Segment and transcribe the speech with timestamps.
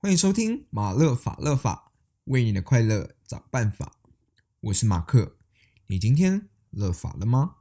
[0.00, 1.90] 欢迎收听马勒法勒法，
[2.26, 3.94] 为你的快乐找办法。
[4.60, 5.34] 我是马克，
[5.88, 7.56] 你今天乐法了吗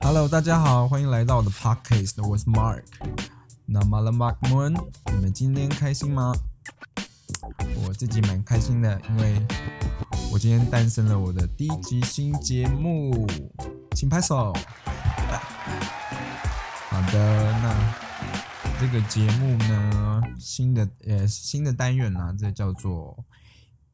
[0.00, 2.84] ？Hello，大家好，欢迎来到我的 Podcast，我是 Mark。
[3.64, 6.34] 那马勒 Mark Moon，你们今天开心吗？
[7.94, 9.40] 自己蛮开心的，因为
[10.32, 13.26] 我今天诞生了我的第一集新节目，
[13.92, 14.52] 请拍手。
[16.90, 17.94] 好的，那
[18.80, 23.24] 这个节目呢，新的呃新的单元呢，这叫做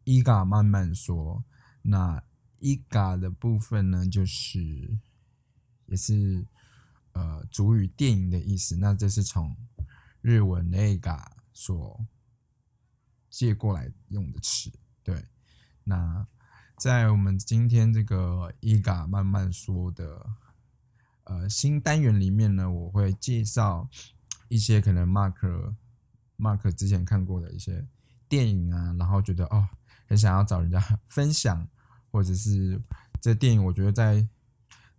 [0.04, 1.44] 伊嘎慢慢说。
[1.82, 2.22] 那
[2.58, 4.98] 伊嘎的部分呢，就是
[5.86, 6.46] 也是
[7.12, 8.76] 呃主语电影的意思。
[8.76, 9.54] 那这是从
[10.22, 12.06] 日文那嘎所。
[13.30, 14.70] 借过来用的词，
[15.02, 15.24] 对。
[15.84, 16.26] 那
[16.76, 20.26] 在我们今天这个伊嘎慢慢说的
[21.24, 23.88] 呃新单元里面呢，我会介绍
[24.48, 25.74] 一些可能 Mark
[26.38, 27.86] Mark 之前看过的一些
[28.28, 29.68] 电影啊，然后觉得哦
[30.06, 31.68] 很想要找人家 分享，
[32.10, 32.80] 或者是
[33.20, 34.26] 这电影我觉得在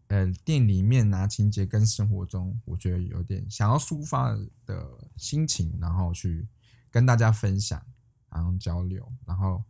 [0.07, 4.31] 呃电影里面拿情节跟生活中，我觉得有点想要抒发
[4.65, 6.47] 的心情，然后去
[6.89, 7.83] 跟大家分享。
[8.31, 9.63] 然后交流，然后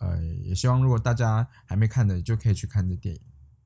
[0.00, 3.20] 呃，也希望如果大家还没看的，就可以去看这电影，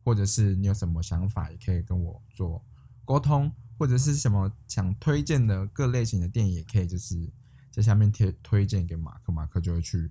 [0.05, 2.65] 或者是你有什么想法，也可以跟我做
[3.05, 7.33] 沟通，或者是什么想推荐的各类型的电影，也可以就是
[7.71, 10.11] 在下面贴推荐给马克，马克就会去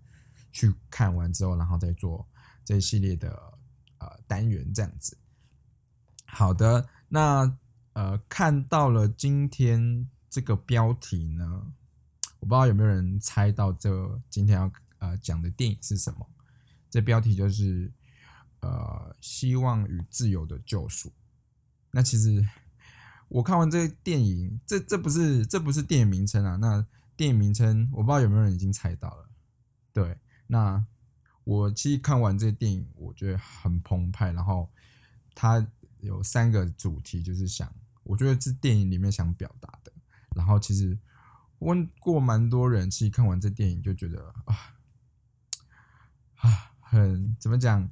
[0.51, 2.27] 去看完之后，然后再做
[2.63, 3.53] 这一系列的
[3.99, 5.17] 呃单元这样子。
[6.25, 7.57] 好的，那
[7.93, 11.71] 呃看到了今天这个标题呢？
[12.45, 16.29] 我不知道有没有人猜到这今天要呃讲的电影是什么？
[16.91, 17.91] 这标题就是
[18.59, 21.11] 呃希望与自由的救赎。
[21.89, 22.47] 那其实
[23.29, 26.55] 我看完这个电影，这这不是这不是电影名称啊。
[26.57, 26.85] 那
[27.17, 29.27] 电影名称我不知道有没有人已经猜到了。
[29.91, 30.15] 对，
[30.45, 30.85] 那
[31.45, 34.31] 我其实看完这个电影，我觉得很澎湃。
[34.31, 34.69] 然后
[35.33, 35.67] 它
[35.99, 39.91] 有三个主题，就是想我觉得是电影里面想表达的。
[40.35, 40.95] 然后其实。
[41.59, 44.55] 问过蛮多人，其实看完这电影就觉得啊
[46.41, 47.89] 啊，很怎么讲，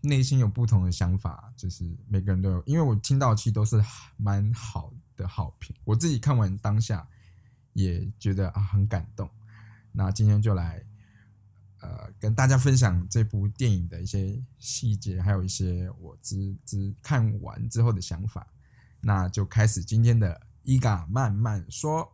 [0.00, 2.62] 内心有不同的想法，就是每个人都有。
[2.64, 3.82] 因为我听到其实都是
[4.16, 7.06] 蛮好的好评，我自己看完当下
[7.72, 9.28] 也觉得啊很感动。
[9.92, 10.82] 那今天就来
[11.80, 18.46] 呃跟大家分享这部电影的一些细节，还有一些我之之看完之后的想法。
[19.00, 22.10] 那就开始今天的伊嘎慢慢说。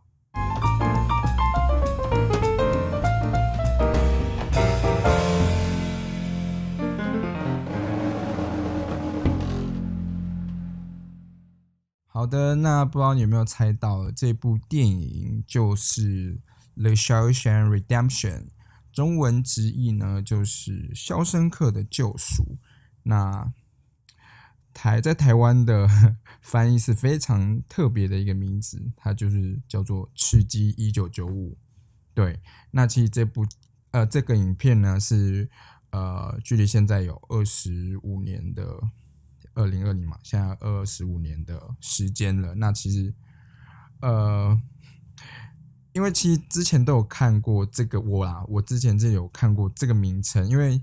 [12.17, 16.33] 好的，那不知道你有没有猜到，这部电影就是
[16.75, 18.39] 《The Shawshank Redemption》，
[18.91, 22.43] 中文直译呢就是《肖申克的救赎》。
[23.03, 23.53] 那
[24.73, 25.87] 台在台湾的
[26.41, 31.51] 翻译是非常特别的一个名字，它就是叫做《吃鸡一九九五》。
[32.15, 32.39] 对，
[32.71, 33.45] 那其实这部
[33.91, 35.47] 呃这个影片呢是
[35.91, 38.65] 呃距离现在有二十五年的
[39.57, 42.55] 二零二零嘛，现在二十五年的时间了。
[42.55, 43.13] 那其实
[44.01, 44.57] 呃，
[45.91, 50.81] 因为其实之前都有看过这个我啦，我之前就有看过这个名称，因为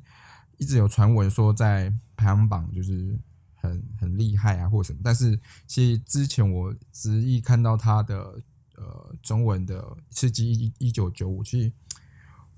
[0.58, 3.18] 一直有传闻说在排行榜就是。
[3.56, 5.00] 很很厉害啊，或什么？
[5.02, 8.38] 但是其实之前我执意看到他的
[8.76, 9.80] 呃中文的
[10.10, 11.72] 《刺激一一九九五》，其实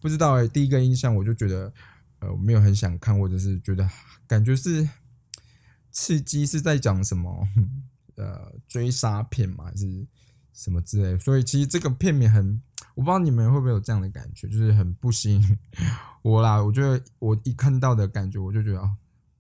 [0.01, 1.73] 不知道哎，第一个印象我就觉得
[2.19, 3.89] 呃没有很想看，或者是觉得
[4.27, 4.89] 感觉是
[5.97, 7.49] 刺激是在讲什么
[8.17, 10.07] 呃追杀片嘛，还是
[10.53, 11.19] 什么之类？
[11.19, 12.61] 所以其实这个片名很，
[12.95, 15.59] 我不知道你们会不会有这样的感觉，就是很不吸引
[16.21, 16.63] 我啦。
[16.63, 18.97] 我觉得我一看到的感觉，我就觉得啊。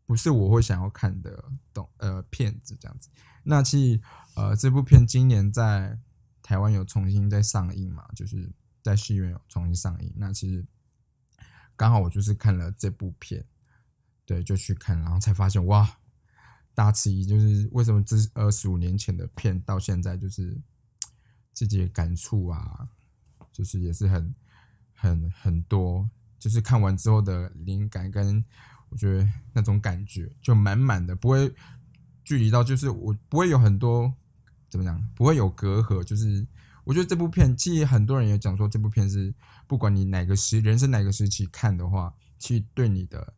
[0.06, 1.44] 不是我会想要看的
[1.74, 3.08] 动呃片子这样子，
[3.42, 4.00] 那其实
[4.36, 5.98] 呃这部片今年在
[6.44, 8.48] 台湾有重新在上映嘛，就是
[8.84, 10.12] 在戏院有重新上映。
[10.14, 10.64] 那其实
[11.74, 13.44] 刚好我就是看了这部片，
[14.24, 15.98] 对，就去看，然后才发现哇，
[16.76, 20.56] 大吃一就是为什么这二十五年前的片到现在就是
[21.52, 22.88] 自己的感触啊，
[23.50, 24.32] 就是也是很
[24.94, 26.08] 很很多，
[26.38, 28.44] 就是看完之后的灵感跟。
[28.88, 31.52] 我觉得那种感觉就满满的，不会
[32.22, 34.14] 距离到，就是我不会有很多
[34.70, 36.04] 怎么讲，不会有隔阂。
[36.04, 36.46] 就是
[36.84, 39.34] 我觉得这部片，其实很多人也讲说，这部片是
[39.66, 43.34] 不管你哪个时人生哪个时期看的话，其实对你的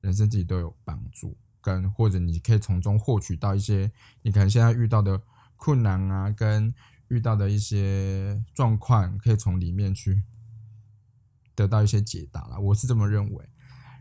[0.00, 3.90] 人生自己都有帮助，跟或者你可以从中获取到一些
[4.20, 5.22] 你可能现在遇到的
[5.56, 6.74] 困难啊，跟
[7.08, 10.22] 遇到的一些状况，可以从里面去
[11.54, 12.60] 得到一些解答了。
[12.60, 13.48] 我是这么认为。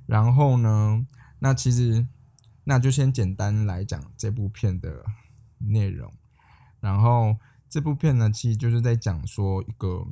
[0.06, 1.08] 然后呢，
[1.40, 2.06] 那其实
[2.66, 5.06] 那就先简单来讲这部片的
[5.60, 6.14] 内容。
[6.82, 7.38] 然后
[7.70, 10.06] 这部片呢，其实就是在讲说一个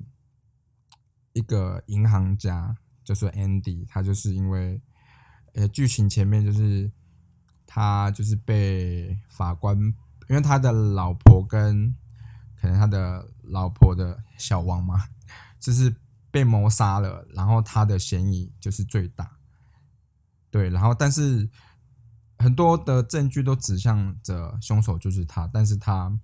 [1.34, 4.82] 一个银行家，就是 Andy，他就是因为
[5.54, 6.90] 呃剧情前面就是
[7.74, 9.78] 他就是被法官，
[10.28, 11.96] 因为他的老婆跟。
[12.62, 15.08] 可能他的老婆的小王嘛，
[15.60, 15.96] 就是
[16.30, 19.36] 被谋杀了，然后他的嫌疑就是最大，
[20.52, 21.50] 对，然后但是
[22.38, 26.16] 很多的证据都指向着凶手就是他，但是他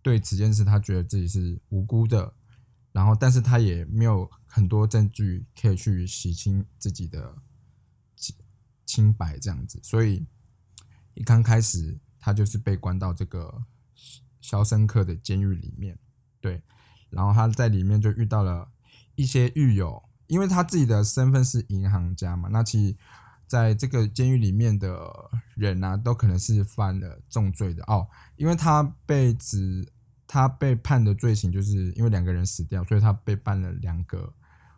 [0.00, 2.32] 对此件事他觉得自己是无辜的，
[2.92, 7.34] 然后但是他也没有很多证据可以去洗清自己的
[8.88, 10.26] 清白这样子，所以
[11.14, 13.62] 一刚开始他就是被关到这个。
[14.40, 15.98] 肖申克的监狱里面，
[16.40, 16.62] 对，
[17.10, 18.70] 然后他在里面就遇到了
[19.14, 22.96] 一些狱友，因为他自己的身份是银行家嘛，那其实
[23.46, 24.96] 在这个监狱里面的
[25.54, 29.92] 人呢，都可能是犯了重罪的哦，因为他被指
[30.26, 34.32] 他被判的罪行，就是因为两个人死掉，所以他被判了两个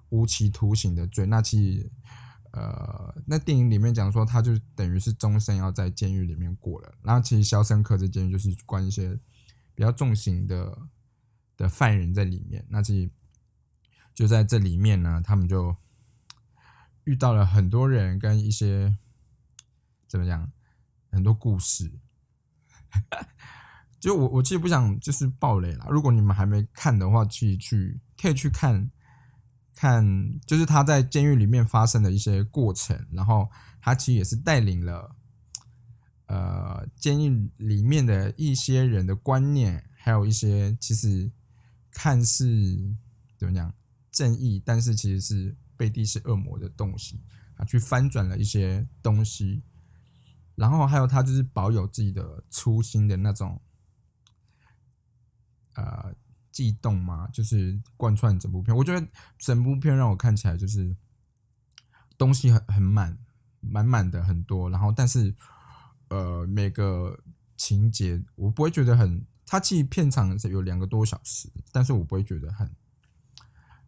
[0.09, 1.27] 无期徒刑的罪。
[1.27, 1.91] 那其实，
[2.53, 6.95] 呃，那电影里面讲说，他就等于是终身要在监狱里面过了。
[7.03, 9.19] 然后其实肖申克这监狱就是关一些。
[9.73, 10.79] 比较重刑的
[11.57, 13.11] 的犯人在里面，那其实
[14.15, 15.75] 就在这里面呢，他们就
[17.05, 18.95] 遇到了很多人跟一些
[20.07, 20.53] 怎么讲，
[21.11, 21.91] 很多故事。
[23.99, 28.91] 就我我其实不想就是暴雷了，如果你们还没看的话，去去可以去看
[29.81, 33.49] 看，就是他在监狱里面发生的一些过程，然后
[33.81, 35.17] 他其实也是带领了。
[36.27, 41.33] 呃，监狱里面的一些人的观念，还有一些其实
[41.91, 42.45] 看似
[43.39, 43.73] 怎么讲
[44.13, 47.23] 正义，但是其实是背地是恶魔的东西
[47.57, 49.63] 啊，去翻转了一些东西。
[50.57, 53.61] 然后还有他就是保有自己的初心的那种
[55.73, 56.15] 呃
[56.61, 58.77] 悸动嘛，就是贯穿整部片。
[58.77, 59.07] 我觉得
[59.39, 60.95] 整部片让我看起来就是
[62.19, 63.17] 东西很很满
[63.61, 65.35] 满满的很多，然后但是。
[66.13, 67.17] 呃，每个
[67.57, 72.69] 情节我不会觉得很，它其实片长是有两个多小时，但是我不会觉得很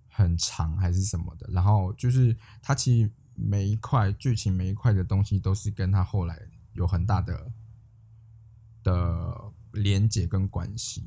[0.09, 1.49] 很长还是什么的。
[1.51, 6.41] 然后就是它其实每一块剧情每一块的东西都是跟它后来
[6.75, 7.53] 有很大的
[8.85, 11.03] 的连接跟关系，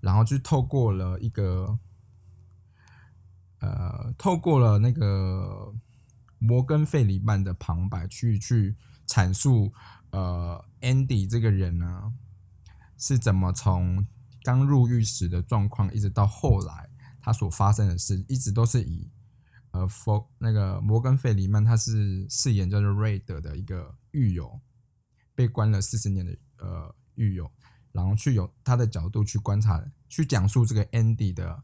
[0.00, 1.78] 然后就透过了一个
[3.60, 5.72] 呃，透过了那个
[6.38, 8.76] 摩根费里曼的旁白去去
[9.06, 9.72] 阐述。
[10.12, 12.12] 呃，Andy 这个人呢，
[12.98, 14.04] 是怎么从
[14.42, 19.08] 刚入狱时的状况，一直到后来他所发生的事，一直都是以
[19.70, 24.60] 呃，For 那个摩根费里曼，他是饰演叫做瑞德的一个狱友，
[25.36, 27.48] 被关了四十年的呃狱友，
[27.92, 31.62] 然后去有他的角度去观察，去讲述这个 Andy 的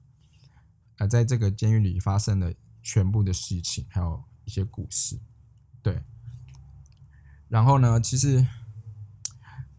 [0.98, 5.18] 呃，在这个监狱里发生的全部的事情，还有一些故事，
[5.82, 6.02] 对。
[7.48, 8.00] 然后呢？
[8.00, 8.44] 其实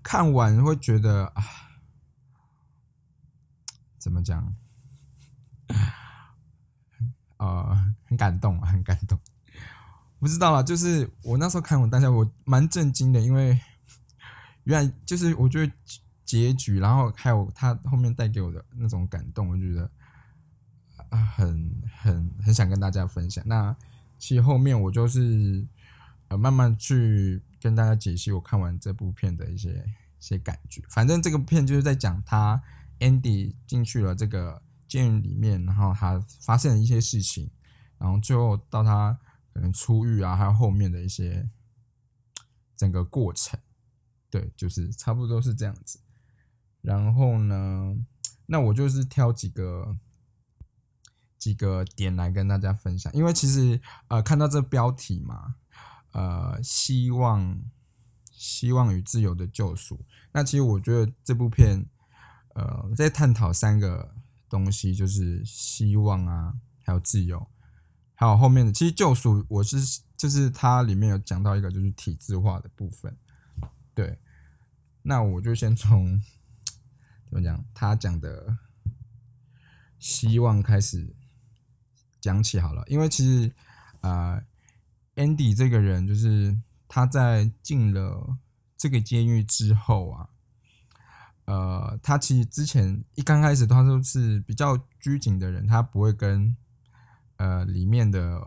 [0.02, 1.44] 看完会觉得啊，
[3.98, 4.56] 怎么讲？
[7.36, 9.20] 呃，很感动，很感动。
[10.18, 13.60] 不知道啦，就是我那时候看完当下，我蛮震惊的，因为
[14.64, 15.74] 原来就是我觉得
[16.28, 19.90] 结局，然后还有他后面带给我的那种感动，我就觉得
[21.10, 23.44] 啊，很很很想跟大家分享。
[23.48, 23.76] 那
[24.20, 25.66] 其实后面我就是
[26.28, 27.42] 呃，慢慢去。
[27.60, 29.72] 跟大家解析我看完这部片的一些
[30.20, 30.80] 一些感觉。
[30.90, 32.62] 反正这个片就是在讲他
[33.00, 37.50] Andy 进去了这个监狱里面，然后他发现了一些事情，
[37.98, 39.18] 然后最后到他
[39.52, 41.50] 可能出狱啊，还有后面的一些
[42.78, 43.60] 整个过程。
[44.30, 46.00] 对，就是差不多是这样子。
[46.82, 47.96] 然后呢，
[48.46, 49.96] 那我就是挑几个
[51.38, 55.56] 几个点来跟大家分享，因为其实呃看到这标题嘛。
[56.14, 57.62] 呃，希望，
[58.32, 60.04] 希望与自由的救赎。
[60.32, 61.86] 那其实我觉得这部片，
[62.56, 64.16] 呃，在探讨三个
[64.50, 67.48] 东西，就是希望啊，还有自由，
[68.16, 68.72] 还有后面的。
[68.72, 73.16] 其实救赎，我是就是它里面有讲到一个，就是体制化的部分。
[73.94, 74.18] 对，
[75.04, 76.20] 那我就先从
[77.30, 78.58] 怎么讲，他讲的
[80.00, 81.16] 希望开始
[82.20, 83.54] 讲起好了，因为其实
[84.02, 84.42] 啊。
[85.18, 86.56] Andy 这个人，就是
[86.88, 88.38] 他在进了
[88.78, 90.30] 这个监狱之后啊，
[91.46, 96.56] 呃，他其实之前一刚开始他都是比较拘谨的人，他不会跟
[97.38, 98.40] 呃里面的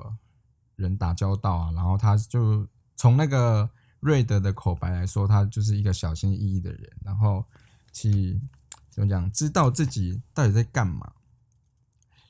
[0.76, 3.68] 人打交道啊，然后他就从那个
[3.99, 7.44] 瑞德的口白来说，他就是一个小心翼翼的人，然后
[7.92, 8.40] 去
[9.00, 11.12] 怎么讲，知道自己到底在干嘛，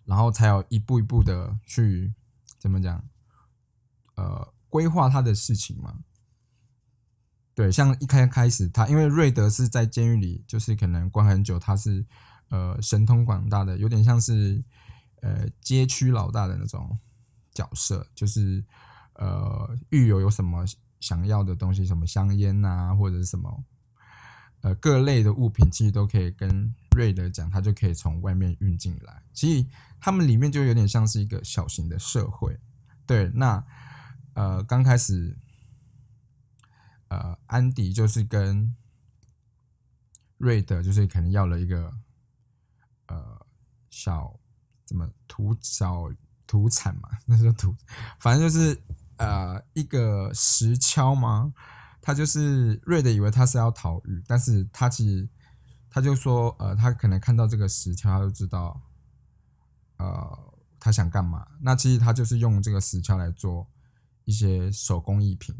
[0.04, 2.14] 然后才有一步一步的去
[2.60, 3.04] 怎么讲。
[4.14, 5.98] 呃，规划他的事情嘛，
[7.54, 12.04] 对，像一开开始他，因为瑞德是在监狱里，就是可能关很久，他是
[12.50, 14.62] 呃神通广大的，有点像是
[15.22, 16.96] 呃街区老大的那种
[17.52, 18.62] 角色，就是
[19.14, 20.64] 呃狱友有什么
[21.00, 23.64] 想要的东西，什么香烟啊，或者是什么
[24.60, 29.22] 呃各类的物品，其实都可以跟瑞德讲，他就可以从外面运进来。
[29.32, 29.66] 其实
[30.00, 32.58] 他们里面就有点像是一个小型的社会，
[33.06, 33.64] 对，那。
[34.34, 35.36] 呃，刚开始，
[37.08, 38.74] 呃，安迪就是跟
[40.38, 41.92] 瑞德，就是可能要了一个
[43.08, 43.44] 呃
[43.90, 44.38] 小
[44.86, 46.08] 怎么土小
[46.46, 47.74] 土产嘛， 那是土，
[48.20, 48.80] 反正就是
[49.16, 51.52] 呃一个石锹嘛。
[52.00, 55.28] 他就是瑞德以为他是要逃狱，但是他其实
[55.90, 58.80] 他就说，呃，他可能看到这个石桥，他就知道，
[59.98, 60.38] 呃，
[60.78, 61.46] 他想干嘛。
[61.60, 63.68] 那其实他就是用这个石桥来做。
[64.26, 65.52] 一些手工艺品，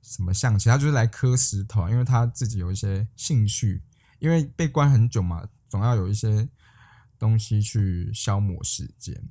[0.00, 3.82] 什么象棋，他就是来磕石头，因为他自己有一些兴趣，
[4.20, 6.48] 因为被关很久嘛，总要有一些
[7.18, 9.28] 东西去消磨时间。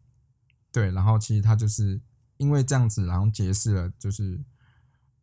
[0.71, 1.99] 对，然后其实他就是
[2.37, 4.39] 因为这样子，然后结识了就是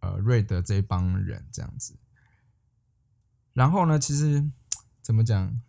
[0.01, 1.97] 呃瑞德这一帮人这样子。
[3.53, 4.51] 然后呢，其实
[5.03, 5.61] 怎么讲，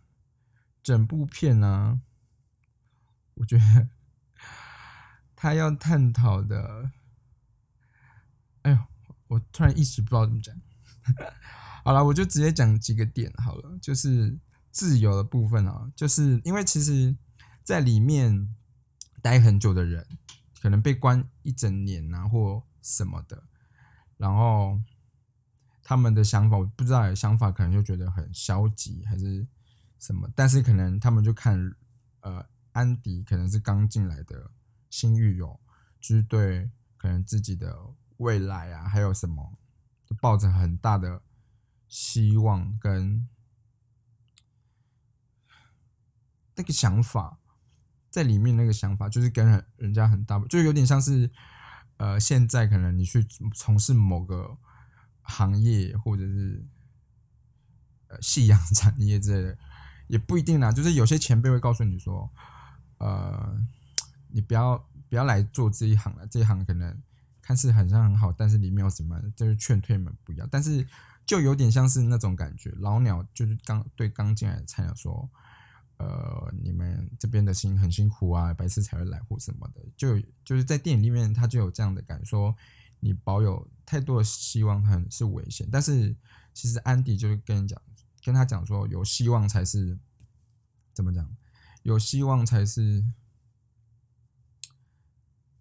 [0.82, 2.00] 整部片呢，
[3.34, 3.88] 我觉得
[5.34, 6.92] 他要探讨的。
[8.62, 8.78] 哎呦，
[9.26, 10.54] 我突然一时不知道怎么讲。
[11.84, 13.76] 好了，我就直接讲几个点好了。
[13.82, 14.38] 就是
[14.70, 17.16] 自由的部分啊，就是因为其实
[17.64, 18.54] 在里面
[19.20, 20.06] 待很久的人，
[20.60, 23.42] 可能被关一整年啊，或什么的，
[24.22, 24.80] 然后
[25.82, 29.44] 他们的想法，我不知道想法可能就觉得很消极，还是
[29.98, 30.30] 什么。
[30.36, 31.74] 但是可能他们就看，
[32.20, 34.52] 呃，安迪可能是刚进来的
[34.90, 35.58] 新狱友，
[36.00, 37.94] 就是对可能自己的。
[38.18, 39.58] 未来啊，还有什么？
[40.20, 41.22] 抱着很大的
[41.88, 43.28] 希望跟
[46.54, 47.40] 那个想法
[48.10, 51.28] 在里面，那个想法就是跟人人家很大，就有点像是
[52.02, 54.58] 呃，现在可能你去从事某个
[55.20, 56.66] 行业，或者是
[58.08, 59.58] 呃夕阳产业之类的，
[60.08, 60.72] 也不一定啦。
[60.72, 62.28] 就是有些前辈会告诉你说，
[62.98, 63.56] 呃，
[64.30, 64.76] 你不要
[65.08, 67.00] 不要来做这一行了，这一行可能。
[67.44, 70.46] 看似很像很好，但是里面有什么，就是劝退们不要。
[70.46, 70.86] 但是
[71.26, 75.28] 就有点像是那种感觉，老鸟就是刚对刚进来的菜鸟说
[76.02, 82.54] ：“呃，你们这边的心很辛苦啊，白痴才会来或什么的。”就就是在电影里面，他就有这样的感觉，说
[83.00, 85.68] 你保有太多的希望，很是危险。
[85.70, 86.14] 但是
[86.52, 87.80] 其实安迪就是跟你讲，
[88.24, 89.98] 跟他讲说，有希望才是
[90.92, 91.28] 怎么讲？
[91.82, 93.04] 有希望才是。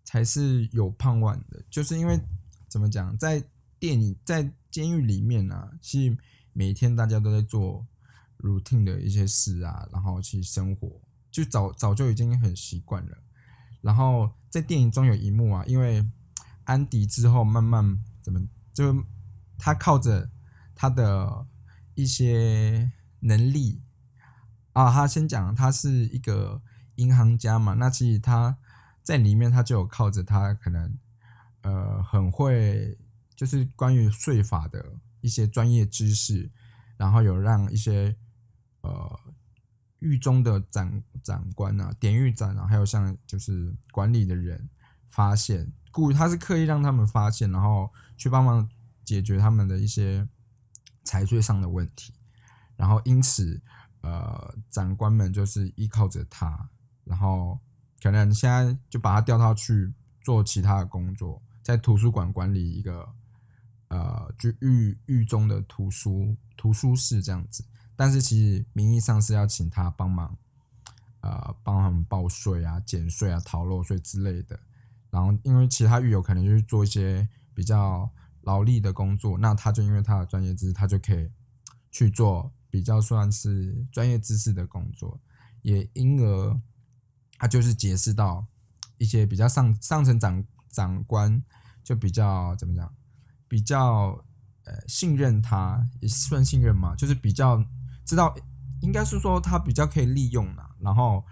[0.04, 2.20] 才是有盼望的，就是因为
[2.68, 3.42] 怎么讲，在
[3.80, 6.18] 电影在监狱里面呢，其实
[6.52, 7.88] 每天大家都在做
[8.42, 13.18] routine 的一些事啊，然后去生活，就早早就已经很习惯了。
[13.82, 16.06] 然后在电影中有一幕啊，因为
[16.66, 18.42] 安迪之后慢慢怎么
[18.74, 19.04] 就
[19.58, 20.30] 他靠着
[20.76, 21.48] 他的
[21.96, 23.82] 一些能力
[24.74, 26.62] 啊，他先讲他是一个
[26.96, 28.58] 银行家嘛，那其实他。
[29.04, 30.96] 在里面，他就有靠着他可能，
[31.62, 32.96] 呃，很会，
[33.36, 36.52] 就是关于税法的一些专业知识，
[36.98, 38.16] 然后有让一些
[38.82, 39.20] 呃
[40.00, 44.70] 狱中的长长官啊、典狱长啊，还有像就是管理的人
[45.10, 48.70] 发现，故意他是刻意让他们发现，然后去帮忙
[49.04, 50.28] 解决他们的一些
[51.04, 52.14] 财税上的问题，
[52.76, 53.62] 然后因此，
[54.02, 56.70] 呃，长官们就是依靠着他，
[57.04, 57.60] 然后。
[58.04, 63.08] 可能现在就把他调到去做其他的工作，在图书馆管理一个
[63.90, 67.64] 呃，就狱狱中的图书图书室这样子。
[68.02, 70.36] 但是其实名义上是要请他帮忙，
[71.20, 74.60] 呃，帮他们报税啊、减税啊、逃漏税之类的。
[75.12, 78.10] 然后因为其他狱友可能就是做一些比较
[78.42, 81.30] 劳力的工作，那他就因为他的专业知识，他就可以
[81.92, 85.20] 去做比较算是专业知识的工作，
[85.62, 86.60] 也因而。
[87.38, 88.48] 他就是解释到
[88.98, 91.44] 一些比较上上层长长官
[91.84, 92.92] 就比较怎么讲，
[93.48, 94.24] 比较
[94.64, 97.64] 呃信任他，也算信任嘛，就是比较
[98.06, 98.36] 知道，
[98.82, 101.26] 应该是说他比较可以利用啦，然后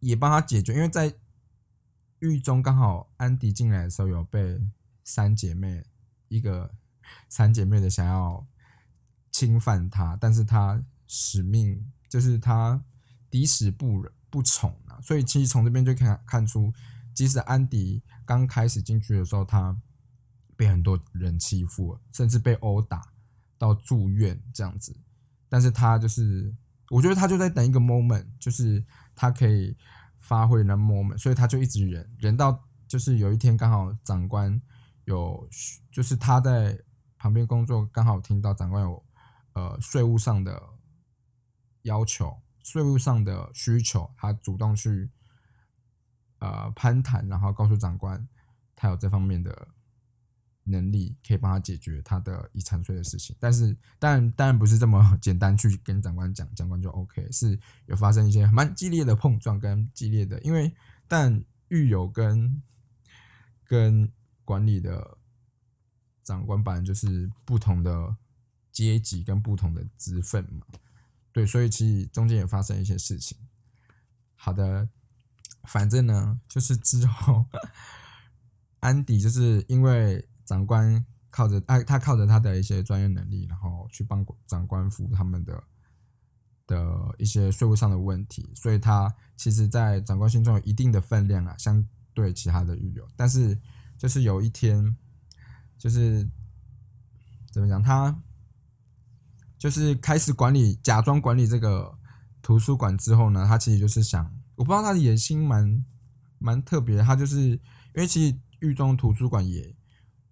[0.00, 1.14] 也帮他解决，因为在
[2.20, 4.60] 狱中刚好安迪进来的时候有被
[5.04, 5.86] 三姐妹
[6.28, 6.70] 一个
[7.28, 8.46] 三姐妹的想要
[9.32, 12.84] 侵犯他，但是他使命就是他
[13.30, 16.72] 敌死不不从啊，所以其实从这边就看看出，
[17.14, 19.76] 即使安迪刚开始进去的时候，他
[20.56, 23.12] 被很多人欺负，甚至被殴打
[23.56, 24.94] 到住院这样子，
[25.50, 26.54] 但是他就是
[26.88, 28.82] 我觉得他就在等一个 moment，就是
[29.14, 29.76] 他可以
[30.18, 34.58] 发挥那 moment，所以他就一直忍忍到就是有一天刚好长官
[35.04, 35.46] 有
[35.92, 36.80] 就是他在
[37.18, 39.04] 旁边工作，刚好听到长官有
[39.52, 40.62] 呃税务上的
[41.82, 42.40] 要求。
[42.62, 45.10] 税务上的需求，他主动去
[46.40, 48.28] 呃攀谈，然后告诉长官，
[48.76, 49.66] 他有这方面的
[50.70, 53.36] 能力，可以帮他解决他的遗产税的事情。
[53.38, 60.72] 但是，但，当然不是这么简单去跟长官讲，长官就 OK，是有发生一些蛮激烈的碰撞跟激烈的，因为
[61.06, 62.62] 但狱友跟
[63.64, 64.10] 跟
[64.44, 65.18] 管理的
[66.22, 68.16] 长官本来就是不同的
[68.72, 70.66] 阶级跟不同的职分嘛。
[71.32, 73.36] 对，所以其实中间也发生一些事情。
[74.34, 74.88] 好的，
[75.64, 77.44] 反正呢，就是之后
[78.80, 85.62] 安迪就是因为长官靠着哎，他靠着他的一些专业能力，然后去帮长官服务他们的
[86.66, 93.08] 的一些税务上的问题，所以他其实，在长官心中有一定的分量啊，相对其他的狱友。
[93.14, 93.56] 但是，
[93.96, 94.96] 就是有一天，
[95.78, 96.28] 就是
[97.52, 98.20] 怎么讲，他。
[99.60, 101.94] 就是开始管理，假装管理这个
[102.40, 104.24] 图书馆之后呢，他其实就是想，
[104.56, 105.84] 我不知道他的野心蛮
[106.38, 107.02] 蛮特别。
[107.02, 107.60] 他就是因
[107.96, 109.76] 为其实狱中图书馆也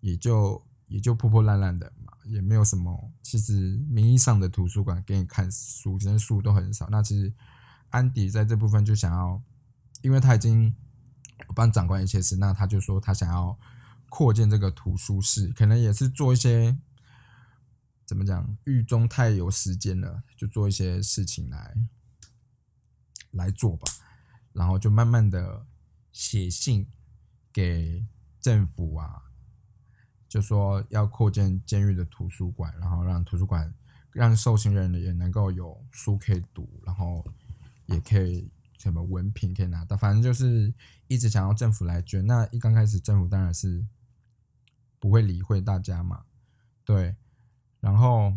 [0.01, 3.13] 也就也就破破烂烂的嘛，也没有什么。
[3.23, 6.89] 其实名义上的图书馆给你看书，其实书都很少。
[6.91, 7.33] 那其实
[7.91, 9.43] 安迪在这部分就想要，
[10.03, 10.75] 因为他已经
[11.55, 13.59] 帮长官一些事，那他就说他想要
[14.09, 16.79] 扩建这个图书室，可能也是做一些。
[18.07, 18.57] 怎么讲？
[18.65, 21.75] 狱中太有时间了，就做一些事情来
[23.33, 23.87] 来做吧。
[24.55, 25.67] 然后就慢慢的
[26.11, 26.91] 写信
[27.53, 28.07] 给
[28.41, 29.28] 政府啊，
[30.29, 33.73] 就说要扩建监狱的图书馆，然后让图书馆
[34.13, 37.25] 让受刑人也能够有书可以读，然后
[37.87, 39.97] 也可以什么文凭可以拿到。
[39.97, 40.73] 反正就是
[41.07, 42.27] 一直想要政府来捐。
[42.27, 43.85] 那一刚开始政府当然是
[44.99, 46.25] 不会理会大家嘛，
[46.85, 47.17] 对。
[47.81, 48.35] 然后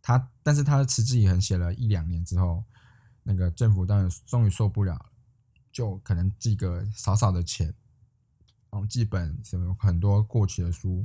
[0.00, 2.64] 他，但是他持之以恒写了一两年之后，
[3.24, 5.10] 那个政府当然终于受不了，
[5.72, 7.66] 就可能寄个少少的钱，
[8.70, 11.04] 然后寄本什么很多过期的书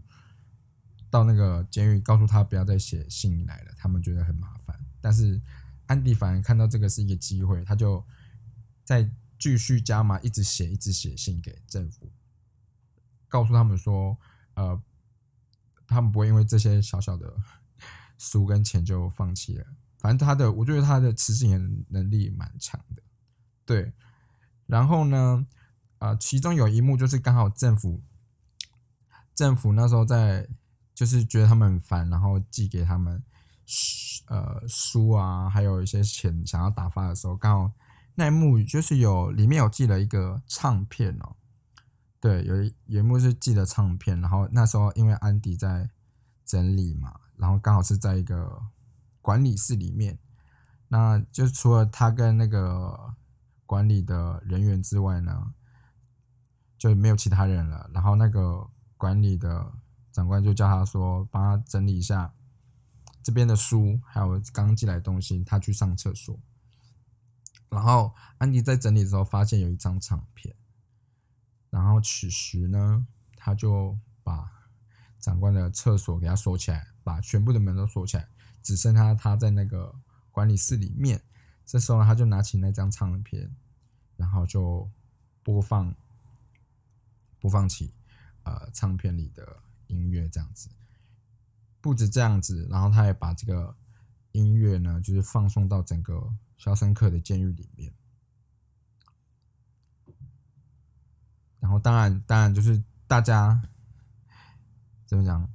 [1.10, 4.78] 到那个监狱，告诉他不要再写信来了，他们觉得很麻烦。
[5.02, 5.42] 但是
[5.88, 8.06] 安迪反而看到这个是一个机会，他就
[8.84, 12.12] 再继续加码，一直写，一直写信给政府，
[13.28, 14.18] 告诉他们说，
[14.56, 14.82] 呃，
[15.88, 17.34] 他们不会因为这些小小的。
[18.22, 19.66] 书跟钱就放弃了，
[20.00, 23.02] 反正他的，我觉得他的持续能能力蛮强的，
[23.64, 23.94] 对。
[24.66, 25.48] 然后呢，
[26.00, 28.04] 啊，其中有一幕就是刚好政府，
[29.34, 30.50] 政府那时候在，
[31.00, 33.24] 就是觉得他们很烦，然后寄给他们，
[34.28, 37.74] 呃，书啊，还有一些钱想要打发的时候，刚好
[38.16, 41.38] 那一幕就是有里面有寄了一个唱片哦，
[42.20, 45.90] 对，有一有一幕是寄的唱片，然后那时候因为安迪在
[46.46, 47.18] 整理嘛。
[47.38, 48.62] 然后刚好是在一个
[49.22, 50.20] 管理室里面，
[50.90, 53.16] 那就除了他跟那个
[53.66, 55.54] 管理的人员之外呢，
[56.78, 57.90] 就没有其他人了。
[57.94, 59.72] 然后那个管理的
[60.12, 62.34] 长官就叫他说，帮他整理一下
[63.24, 66.40] 这边的书，还有刚寄来的东西，他去上厕所。
[67.70, 70.56] 然后安迪在整理的时候，发现有一张唱片，
[71.70, 74.52] 然后此时呢，他就把
[75.20, 76.88] 长官的厕所给他锁起来。
[77.02, 78.30] 把全部的门都锁起来，
[78.62, 79.96] 只剩他他在那个
[80.30, 81.20] 管理室里面。
[81.66, 83.50] 这时候他就拿起那张唱片，
[84.16, 84.88] 然后就
[85.42, 85.96] 播放
[87.40, 87.92] 播放起
[88.44, 89.58] 呃唱片里的
[89.90, 90.70] 音乐，这样子。
[91.82, 93.76] 不止这样子，然后他也把这个
[94.32, 97.94] 音乐呢，就是放送到整个肖申克的监狱里面。
[101.60, 103.62] 然后当然当然就是大家
[105.06, 105.50] 怎么讲？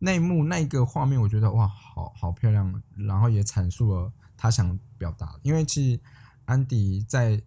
[0.00, 5.36] 内幕那个画面，我觉得哇，好好漂亮，然后也阐述了他想表达。
[5.42, 6.00] 因为其实
[6.44, 7.42] 安迪在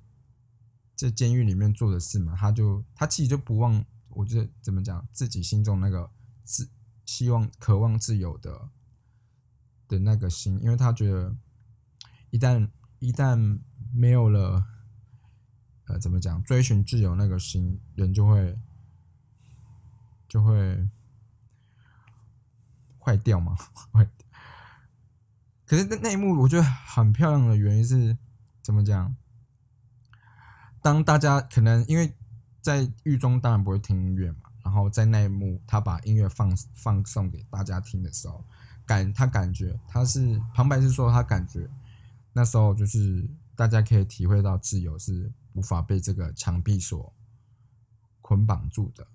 [0.98, 3.82] 这监狱里面做的事嘛，他就他其实就不忘
[4.12, 6.12] 我觉得怎么讲，自己心中那个
[6.44, 6.70] 自
[7.06, 8.70] 希望、渴望自由的
[9.88, 11.36] 的那个心，因为他觉得
[12.30, 12.70] 一旦
[13.00, 13.60] 一旦
[13.94, 14.66] 没有了，
[15.86, 18.60] 呃，怎么讲，追寻自由那个心，人就会
[20.28, 20.90] 就会
[23.00, 23.56] 坏掉嘛，
[23.92, 24.28] 坏掉。
[25.66, 28.18] 可是那那一幕我觉得很漂亮的原因是
[28.62, 29.16] 怎么讲？
[30.82, 32.16] 当大家可能因为
[32.62, 38.44] 在狱中当然不会听音乐嘛，然后在那一幕他把音乐放放送给大家听的时候，
[38.86, 41.68] 感他感觉他是旁白是说他感觉
[42.34, 47.12] 那时候就是大家可以体会到自由是无法被这个墙壁所
[48.22, 49.08] 捆绑住的，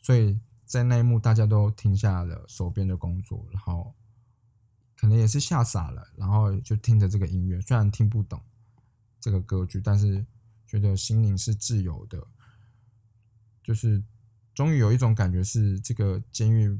[0.00, 3.94] 所以在那一幕大家都停下了手边的工作，然后
[4.98, 8.38] 可能也是吓傻了，然后就听着这个音乐，虽然听不懂
[9.18, 10.26] 这个歌剧，但是。
[10.66, 12.26] 觉得心灵是自由的，
[13.64, 14.00] 就是
[14.54, 16.78] 终于有一种感觉是，这个监狱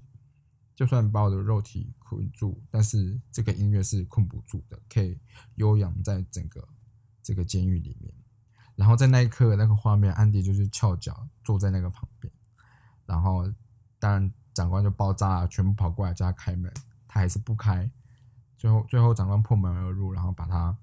[0.76, 5.18] 就算把我的肉体困住，但是这个音乐是困不住的，可以
[5.56, 6.68] 悠扬在整个
[7.22, 8.14] 这个监狱里面。
[8.76, 12.32] 然后在那一刻，那个画面，安迪就是翘脚坐在那个旁边，
[13.06, 13.50] 然后
[13.98, 16.72] 当然长官就爆炸了，全部跑过来叫他开门，
[17.06, 17.90] 他还是不开。
[18.56, 20.76] 最后，最后长官破门而入，然后把他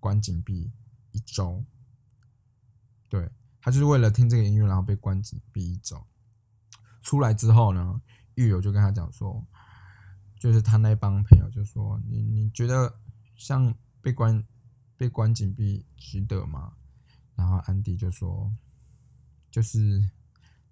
[0.00, 0.72] 关紧闭
[1.12, 1.64] 一周。
[3.08, 3.30] 对
[3.68, 6.02] 他就是为了听这个音乐，然后被关紧闭一周。
[7.02, 8.00] 出来之后呢，
[8.34, 9.46] 狱友就跟他讲说，
[10.40, 12.98] 就是他那帮朋友就说：“你你觉得
[13.36, 14.42] 像被关
[14.96, 16.72] 被关紧闭值得吗？”
[17.36, 18.50] 然后安迪就说
[19.52, 20.02] ：“就是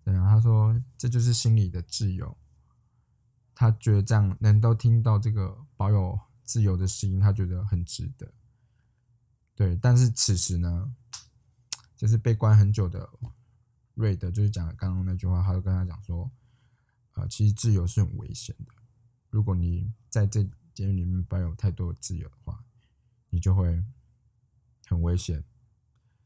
[0.02, 2.34] 怎样？”他说：“这就是心里的自由。”
[3.54, 8.32] 他觉得这样能够听到这个保有自由的声音，他觉得很值得。
[9.54, 10.96] 对，但是此时呢？
[11.96, 13.08] 就是被关很久的
[13.94, 16.30] 瑞德，就是讲刚刚那句话，他就跟他讲说，
[17.14, 18.74] 呃，其实自由是很危险的。
[19.30, 20.42] 如果你在这
[20.74, 22.64] 监狱里面抱有太多的自由的话，
[23.30, 23.82] 你就会
[24.86, 25.42] 很危险。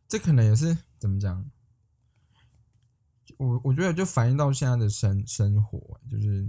[0.09, 1.48] 这可能也是怎么讲？
[3.37, 6.48] 我我觉得就反映到现在的生生活，就是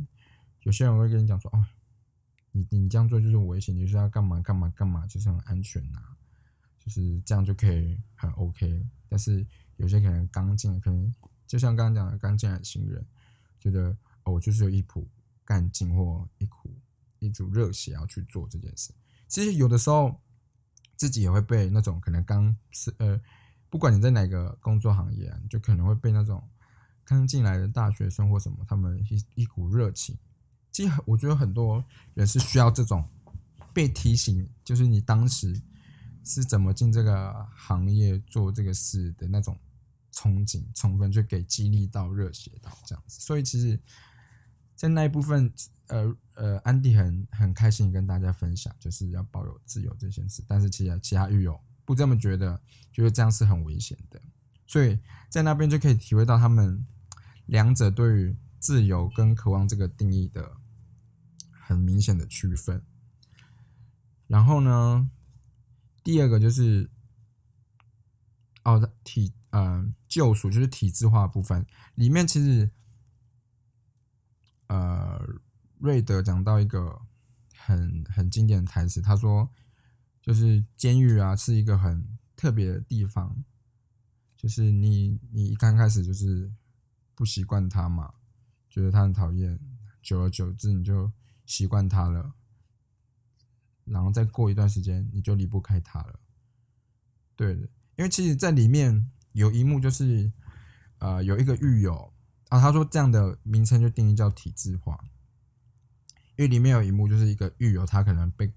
[0.63, 1.63] 有些人会跟你讲说，哦，
[2.51, 5.99] 你你这样做就是危险，你说要干嘛干嘛干嘛，就是很安全呐，
[6.79, 8.89] 就是这样就可以很 OK。
[9.11, 9.45] 但是
[9.75, 11.13] 有些可能刚进，可能
[11.45, 13.05] 就像刚刚讲的刚进来的新人，
[13.59, 13.89] 觉得
[14.23, 15.05] 哦，我就是有一股
[15.43, 16.73] 干劲或一股
[17.19, 18.93] 一股热血要去做这件事。
[19.27, 20.17] 其实有的时候
[20.95, 23.19] 自己也会被那种可能刚是呃，
[23.69, 26.41] 不管你在哪个工作行业，就可能会被那种
[27.03, 30.17] 刚进来的大学生或什么，他们一一股热情。
[30.71, 33.05] 其实我觉得很多人是需要这种
[33.73, 35.61] 被提醒，就是你当时。
[36.23, 39.57] 是怎么进这个行业做这个事的那种
[40.13, 43.19] 憧憬，充分就给激励到热血到这样子。
[43.19, 43.79] 所以其实，
[44.75, 45.51] 在那一部分，
[45.87, 50.43] 呃呃，安迪很很开心跟大家分享，就是要保有自由这件事。
[50.47, 54.21] 但是其他其他狱友不这么觉得，觉得这样是很危险的。
[54.67, 56.85] 所以在那边就可以体会到他们
[57.47, 60.57] 两者对于自由跟渴望这个定义的
[61.65, 62.83] 很明显的区分。
[64.27, 65.09] 然后呢？
[66.03, 66.89] 第二个就是，
[68.63, 72.71] 哦，体呃救赎就是体制化部分里面，其实
[74.67, 75.23] 呃
[75.77, 77.01] 瑞德讲到一个
[77.55, 79.49] 很很经典的台词，他说
[80.21, 83.43] 就是监狱啊是一个很特别的地方，
[84.35, 86.51] 就是你你一刚开始就是
[87.13, 88.13] 不习惯它嘛，
[88.69, 89.59] 觉得它很讨厌，
[90.01, 91.11] 久而久之你就
[91.45, 92.33] 习惯它了。
[93.85, 96.19] 然后再过一段时间，你就离不开他了。
[97.35, 97.61] 对的，
[97.95, 100.31] 因为其实，在里面有一幕就是，
[100.99, 102.13] 呃，有一个狱友
[102.49, 105.03] 啊，他说这样的名称就定义叫体制化。
[106.35, 108.51] 因为里面有一幕就是一个狱友，他可能被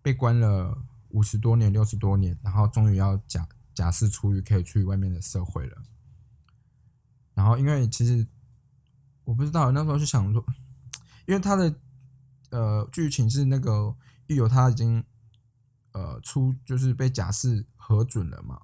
[0.00, 0.76] 被关了
[1.10, 5.76] 五十多年、六十多年，然后终于要假假释出狱，可以去外面的社会了。
[7.34, 8.26] 然后，因为其实
[9.24, 10.42] 我不知道那时候就想说，
[11.26, 11.74] 因为他的
[12.50, 13.94] 呃剧情是那个。
[14.30, 15.04] 狱友他已经，
[15.90, 18.62] 呃，出就是被假释核准了嘛，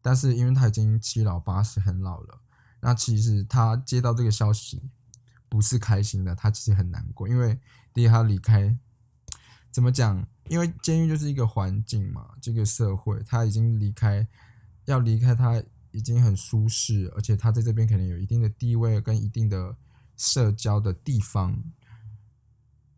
[0.00, 2.40] 但是因为他已经七老八十很老了，
[2.78, 4.80] 那其实他接到这个消息
[5.48, 7.58] 不是开心的，他其实很难过，因为
[7.92, 8.78] 第一他离开，
[9.72, 10.24] 怎么讲？
[10.48, 14.28] 因为监狱就是一个环境嘛，这个社会他已经离开，
[14.84, 15.60] 要离开他
[15.90, 19.76] 已经很舒适，而且他在这边可能有一定的地位跟一定的
[20.16, 21.60] 社交的地方。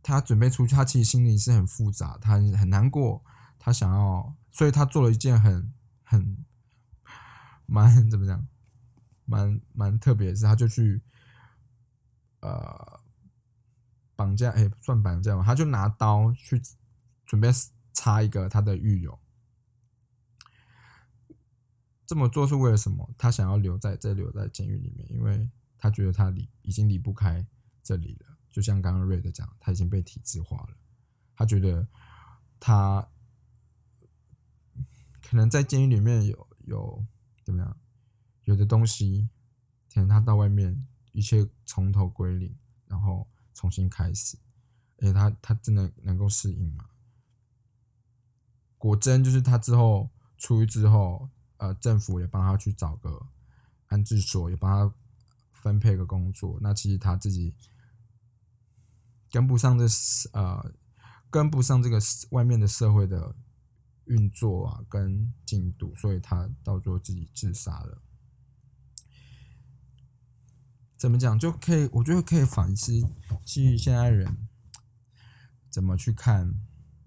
[0.04, 3.24] 他准备出去，他其实心里是很复杂，他很难过，
[3.58, 6.44] 他想要，所以他做了一件很很
[7.64, 8.46] 蛮怎么讲，
[9.24, 11.02] 蛮蛮特别的事，他就去
[12.40, 13.00] 呃
[14.14, 16.60] 绑架，哎，算绑架嘛，他就拿刀去
[17.24, 17.48] 准备
[17.94, 19.18] 插一个他的狱友。
[22.06, 23.14] 这么做是为了什么？
[23.16, 27.46] 他想要留在这留在监狱里面，因为他觉得他离已经离不开
[27.82, 28.33] 这里了。
[28.54, 30.76] 就像刚刚瑞德讲，他已经被体制化了。
[31.34, 31.88] 他觉得
[32.60, 33.04] 他
[35.20, 37.04] 可能在监狱里面有有
[37.42, 37.76] 怎么样，
[38.44, 39.28] 有的东西，
[39.92, 44.38] 可能他到外面一切从头归零，然后重新开始。
[44.98, 46.84] 而且他他真的能够适应吗？
[48.78, 51.28] 果真就是他之后出狱之后。
[51.58, 53.28] 呃，政府也帮他去找个
[53.86, 54.94] 安置所，也帮他
[55.52, 56.58] 分配个工作。
[56.60, 57.54] 那其实他自己
[59.34, 59.84] 跟不上这
[60.32, 60.72] 呃，
[61.28, 61.98] 跟不上这个
[62.30, 63.34] 外面的社会的
[64.04, 68.00] 运作啊，跟进度，所以他到最后自己自杀了。
[70.96, 71.88] 怎么讲就可以？
[71.94, 72.92] 我觉得可以反思，
[73.44, 74.46] 去现在人
[75.68, 76.54] 怎么去看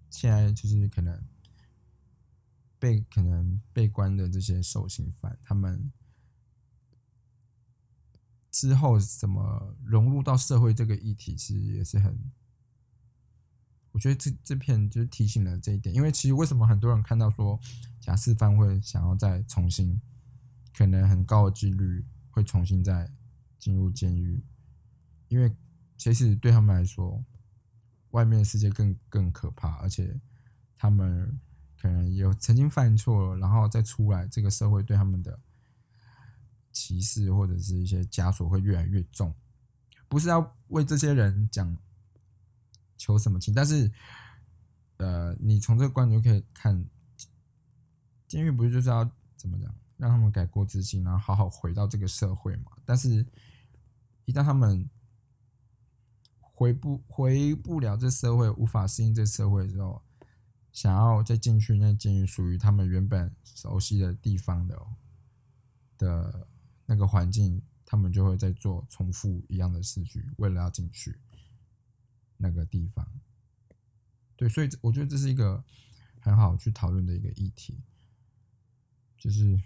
[0.10, 1.24] 现在，就是可能。
[2.80, 5.92] 被可能被关的这些受刑犯，他们
[8.58, 12.18] 之后怎么融入到社会这个议题，其实也是很，
[13.92, 15.94] 我觉得这这片就是提醒了这一点。
[15.94, 17.60] 因为其实为什么很多人看到说
[18.00, 20.02] 假释犯会想要再重新，
[20.76, 23.12] 可能很高的几率会重新再
[23.60, 24.44] 进入监狱，
[25.28, 25.56] 因为
[25.96, 27.24] 其实对他们来说，
[28.10, 30.20] 外面的世界更更可怕，而且
[30.76, 31.40] 他们。
[31.80, 35.40] 可能有曾经犯错，然后再出来，这个社会对他们的
[36.78, 39.34] 歧视或者是一些枷锁会越来越重。
[40.08, 41.76] 不是要为这些人讲
[42.98, 43.92] 求什么情，但是，
[44.98, 46.86] 呃，你从这个观点就可以看，
[48.28, 52.72] 监狱不是就是要怎么讲，让他们改过自新，然后好好回到这个社会嘛？
[52.86, 53.26] 但是，
[54.26, 54.88] 一旦他们
[56.40, 60.02] 回不回不了这社会，无法适应这社会之后，
[60.72, 64.88] 想要再进去那监狱，属于他们原本熟悉的地方的
[65.98, 66.48] 的
[66.88, 71.20] 那个环境，他们就会在做重复一样的事情，为了要进去
[72.38, 73.08] 那个地方。
[74.36, 75.64] 对，所以我觉得这是一个
[76.20, 77.80] 很好去讨论的一个议题，
[79.20, 79.62] 就是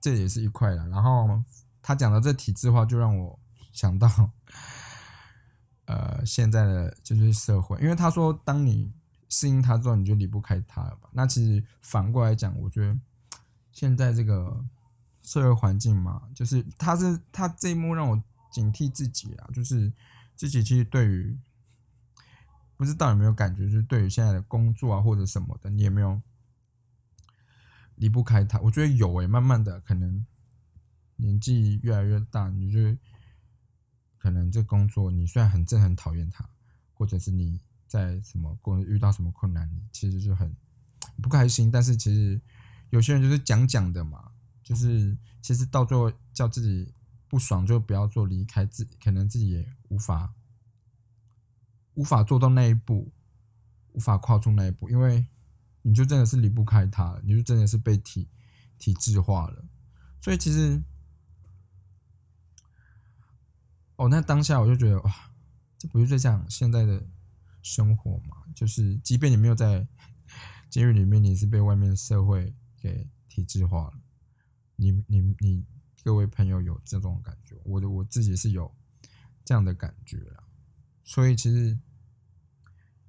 [0.00, 0.88] 这也是一块了。
[0.88, 1.44] 然后
[1.80, 3.38] 他讲的这体制化，就让我
[3.72, 4.32] 想到。
[5.88, 8.92] 呃，现在的就是社会，因为他说，当你
[9.28, 11.08] 适应他之后，你就离不开他了吧？
[11.12, 12.98] 那其实反过来讲，我觉得
[13.76, 14.64] 现在这个
[15.22, 19.92] 社会环境嘛，就是他是他这一幕让我警惕自己啊，就是
[20.34, 21.38] 自己其实对于
[22.78, 26.22] 不知道有没有感觉，就是对于现在的工作啊或者什么的，你有没有
[27.96, 28.58] 离不开他？
[28.60, 30.24] 我觉得有诶，慢慢的可能
[31.16, 32.96] 年纪越来越大，你就。
[34.18, 36.44] 可能这工作你虽然很正很讨厌他，
[36.94, 40.52] 或者是你在什么工遇到什么困难，你其实就很
[41.22, 41.70] 不开心。
[41.70, 42.40] 但是其实
[42.90, 46.92] 有些人就是讲讲的嘛，就是其实到最后叫自己
[47.28, 50.34] 不爽就不要做，离开自可能自己也无法
[51.94, 53.12] 无法做到那一步，
[53.92, 55.26] 无法跨出那一步，因为
[55.82, 58.28] 你就真的是离不开他，你就真的是被体
[58.78, 59.64] 体制化了。
[60.20, 60.82] 所以其实。
[63.98, 65.32] 哦，那当下我就觉得哇，
[65.78, 67.02] 这不是在讲现在的
[67.62, 68.44] 生活嘛？
[68.54, 69.88] 就是即便你没有在
[70.68, 72.54] 监狱里面，你是被外面社会
[72.86, 73.94] 给体制化了。
[74.76, 75.64] 你、你、你，
[76.04, 77.56] 各位朋友有这种感觉？
[77.64, 78.72] 我的我自己是有
[79.44, 80.44] 这样的感觉了。
[81.02, 81.78] 所以其实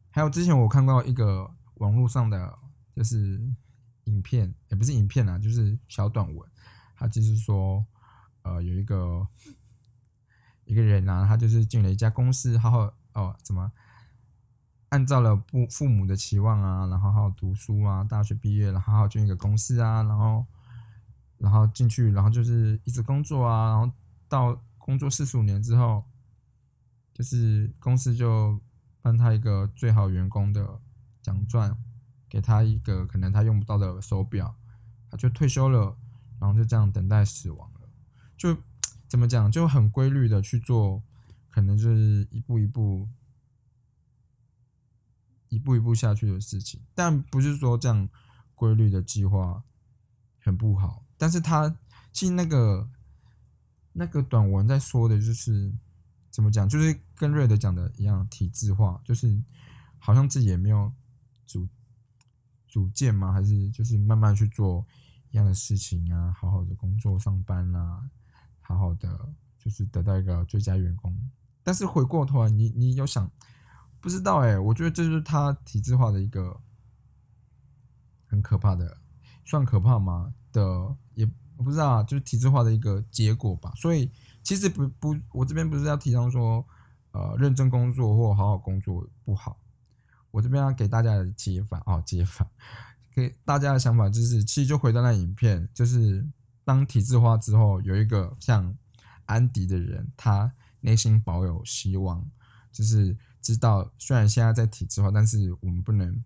[0.09, 2.57] 还有之前我看到一个网络上的
[2.91, 3.39] 就是
[4.05, 6.49] 影片，也不是影片啊，就是小短文，
[6.95, 7.85] 他就是说
[8.41, 9.27] 呃有一个。
[10.69, 13.71] 一个人啊，他就是进了一家公司，好好哦，怎么
[14.89, 20.45] 按照了父父母的期望啊，然后好好读书啊，大学毕业了，好好进一个公司啊，然后
[21.37, 23.93] 然后进去，然后就是一直工作啊，然后
[24.27, 26.03] 到工作四十五年之后，
[27.13, 28.59] 就是公司就
[29.01, 30.79] 颁他一个最好员工的
[31.21, 31.77] 奖状，
[32.29, 34.55] 给他一个可能他用不到的手表，
[35.09, 35.97] 他就退休了，
[36.39, 37.87] 然后就这样等待死亡了，
[38.37, 38.57] 就。
[39.09, 41.01] 怎么讲就很规律的去做，
[41.49, 43.07] 可能就是一步一步、
[45.49, 46.81] 一步一步下去的事情。
[46.93, 48.07] 但不是说这样
[48.55, 49.63] 规律的计划
[50.39, 51.03] 很不好。
[51.17, 51.75] 但是他
[52.11, 52.89] 其实那个
[53.93, 55.73] 那个短文在说的就是
[56.29, 59.41] 怎么讲，就是跟瑞德讲的一样，体制化，就是
[59.97, 60.91] 好像自己也没有
[61.45, 61.67] 主
[62.67, 63.31] 主见吗？
[63.31, 64.85] 还是就是慢慢去做
[65.31, 68.09] 一样的事情啊，好好的工作上班啊，
[68.61, 71.17] 好好的就是得到一个最佳员工。
[71.63, 73.29] 但是回过头来，你你有想
[73.99, 74.57] 不知道哎？
[74.57, 76.59] 我觉得这就是他体制化的一个
[78.27, 78.97] 很可怕的，
[79.45, 80.33] 算可怕吗？
[80.51, 80.61] 的
[81.13, 83.71] 也我不知道啊，就是体制化的一个结果吧。
[83.75, 84.11] 所以
[84.43, 86.65] 其实不不，我这边不是要提倡说
[87.11, 89.59] 呃认真工作或好好工作不好。
[90.31, 92.47] 我这边要给大家的解法哦，解法
[93.11, 96.23] 给大家的想法就是，其实就回到那影片，就是
[96.63, 98.75] 当体制化之后，有一个像
[99.25, 102.23] 安迪的人，他内心保有希望，
[102.71, 106.23] 就是知道虽然现在在体制化，但是我们不能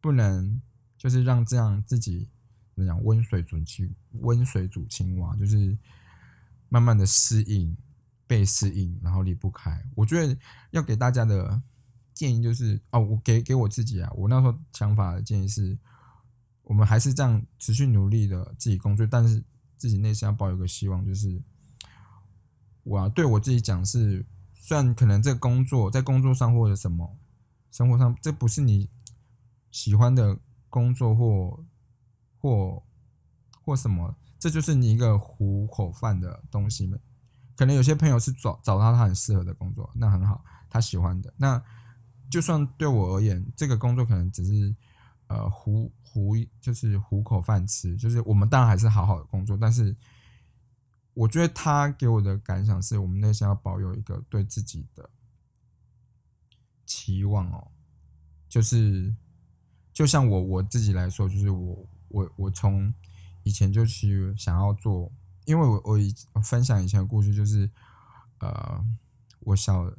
[0.00, 0.60] 不能
[0.96, 2.28] 就是让这样自己
[2.74, 5.76] 怎么讲温水煮青温水煮青蛙，就是
[6.68, 7.76] 慢慢的适应
[8.26, 9.84] 被适应，然后离不开。
[9.94, 10.36] 我觉得
[10.70, 11.62] 要给大家的。
[12.16, 15.76] 建议就是哦，我给给我自己啊，我那时候想法的建议是，
[16.62, 19.44] 我们还是这样持续努力的自己工作，但是
[19.76, 21.38] 自己内心要抱有个希望，就是
[22.84, 24.24] 我要对我自己讲是，
[24.66, 27.16] 虽然可能这个工作在工作上或者什么
[27.70, 28.90] 生活上，这不是你
[29.70, 30.36] 喜欢的
[30.68, 31.64] 工作或
[32.40, 32.82] 或
[33.64, 36.98] 或什么，这就是你一个糊口饭的东西嘛。
[37.54, 41.62] 可能有些朋友是找找到他很适合的工作，那很好，他喜欢的那。
[42.28, 44.74] 就算对我而言，这个工作可能只是，
[45.28, 49.96] 呃，糊糊就是糊口饭吃，就是我们当然还是好好的工作，但是
[51.16, 55.08] 我觉得他给我的感想是我们内心要保有一个对自己的
[56.84, 57.70] 期望哦，
[58.50, 59.16] 就是
[59.94, 62.92] 就像我我自己来说，就是我我我从
[63.44, 65.10] 以前就去想要做，
[65.46, 67.70] 因为我我以分享以前的故事，就是
[68.40, 68.84] 呃，
[69.40, 69.90] 我小。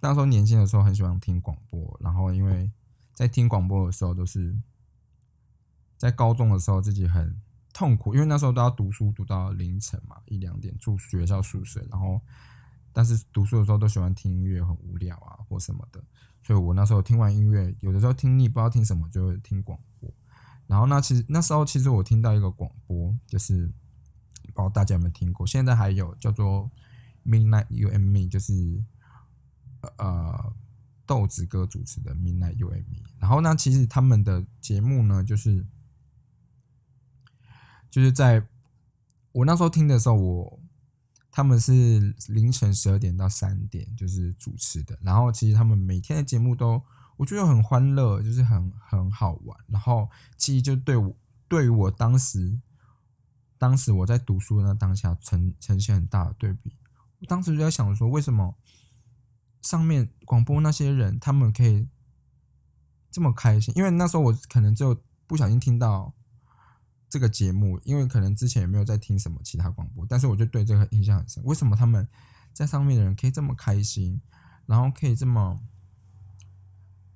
[0.00, 2.70] 那时候年轻的时候很喜欢听广播，然后因为
[3.14, 4.54] 在听广播的时候都是
[5.96, 7.40] 在高中的时候自己很
[7.72, 12.20] 痛苦，因为那时候都要读书读到凌晨嘛一两点住学校宿舍，然后
[12.92, 16.02] 但是读书的时候都喜欢听音乐很无聊啊或什么的，
[16.42, 20.12] 所以我那时候听完音乐有的时候听腻不知道听什么就会听广播，
[20.66, 26.70] 然后那其实那时候其实我听到一个广播就是不知道大家有没有听过，现在还有叫做
[27.24, 28.84] Midnight UME 就是。
[29.96, 30.52] 呃，
[31.06, 35.64] 豆子哥主持的《Midnight U M E》，然后呢，其实他们的节目呢，就是
[37.90, 38.46] 就是在
[39.32, 40.60] 我那时候听的时候，我
[41.30, 46.82] 他们是凌晨十二点到三点就是主持的，然后其实他们每天的节目都
[47.16, 51.16] 我觉得很欢乐，就是很很好玩，然后其实就对我
[51.48, 52.60] 对于我当时
[53.58, 56.72] 当时我在读书的那当下呈呈现很大的对比，
[57.20, 58.56] 我当时就在想说，为什么？
[59.60, 61.88] 上面广播那些人，他们可以
[63.10, 64.96] 这么开心，因为那时候我可能就
[65.26, 66.14] 不小心听到
[67.08, 71.42] 这个节目，因为可能之前也没有在听什么其他广播，但是我就对这个印象很深。
[71.44, 72.06] 为什么他们
[72.52, 74.20] 在上面的人可以这么开心，
[74.66, 75.60] 然后可以这么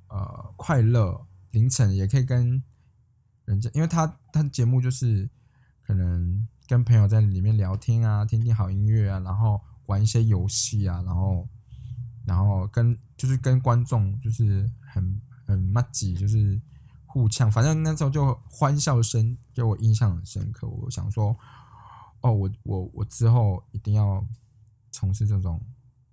[0.09, 2.63] 呃快乐，凌晨也可以跟
[3.45, 5.29] 人家，因为他他节目就是
[5.83, 11.49] 可能跟朋友在里面聊天啊，听听好音乐啊，然后玩一些游戏啊，然后。
[12.25, 16.63] 然后跟就是跟观众就是很很默契，就是
[17.13, 20.67] 互呛，反正那时候就欢笑声给我印象很深刻。
[20.67, 21.37] 我想说，
[22.23, 24.27] 哦，我我我之后一定要
[24.91, 25.61] 从事这种，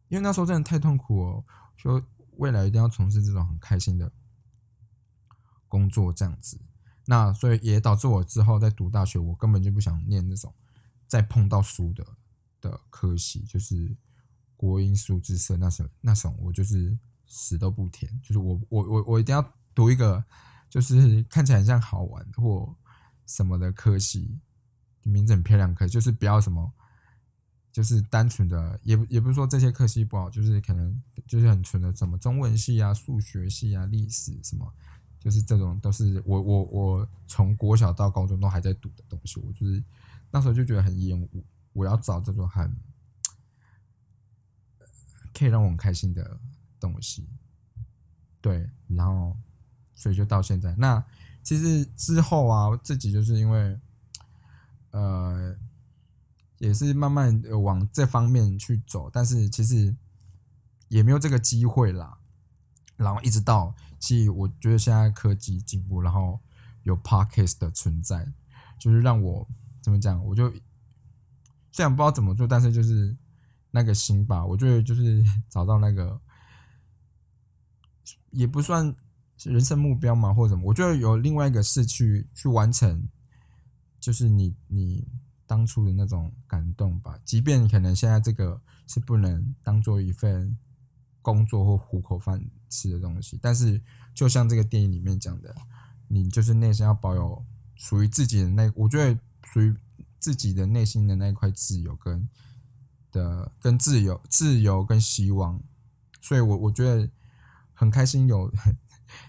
[0.10, 1.44] 因为那时候真的太痛苦哦。
[1.78, 2.02] 说
[2.38, 4.12] 未来一定要从事这种很开心的
[5.68, 6.60] 工作，这样子。
[7.06, 10.54] 那所以也导致我之后在读大学，我根本就不想念那种
[11.08, 12.06] 再碰到书的
[12.60, 13.96] 的科系，就是。
[14.60, 18.12] 国音数字社那种那种，我就是死都不填。
[18.22, 19.42] 就是我我我我一定要
[19.74, 20.22] 读一个，
[20.70, 22.76] 就是看起来很像好玩或
[23.26, 24.40] 什么的科系，
[25.04, 26.72] 名字很漂亮，可就是不要什么，
[27.72, 34.74] 就是单纯的，也也不是说这些科系不好，就是可能就是很纯的，什么中文系啊、数学系啊、历史什么，
[35.20, 39.40] 就是这种都是我我我从国小到高中都还在读的东西。
[39.40, 39.84] 我就是
[40.32, 41.44] 那时候就觉得很厌恶，
[41.74, 42.74] 我要找这种很。
[45.32, 46.38] 可以让我很开心的
[46.82, 47.26] 东西，
[48.42, 49.38] 对，然后
[50.00, 50.74] 所以就到现在。
[50.78, 51.04] 那
[51.44, 53.80] 其实之后啊，自己就是因为，
[54.92, 55.54] 呃，
[56.60, 59.94] 也是慢慢往这方面去走，但是其实
[60.88, 62.18] 也没有这个机会啦。
[62.96, 66.40] 然后一直到，其实我觉得现在科技进步，然后
[66.84, 68.26] 有 podcast 的存在，
[68.80, 69.46] 就是让我
[69.82, 70.50] 怎么讲，我就
[71.72, 73.16] 虽然不知道怎么做，但是就是。
[73.72, 76.20] 那个心吧，我觉得就是 找到那个，
[78.32, 78.96] 也不算
[79.44, 80.64] 人生目标嘛，或者什么。
[80.66, 83.08] 我觉得有另外一个事去去完成，
[84.00, 85.08] 就是你你
[85.46, 87.18] 当初的那种感动吧。
[87.24, 90.58] 即便可能现在这个是不能当做一份
[91.22, 93.82] 工作或糊口饭吃的东西，但是
[94.14, 95.56] 就像这个电影里面讲的，
[96.08, 99.74] 你就是内心要保有属于自己的那，我觉得属于
[100.18, 102.28] 自己的内心的那一块自由跟
[103.12, 105.62] 的跟自由、自由跟希望。
[106.22, 107.10] 所以我我觉得
[107.74, 108.52] 很开心，有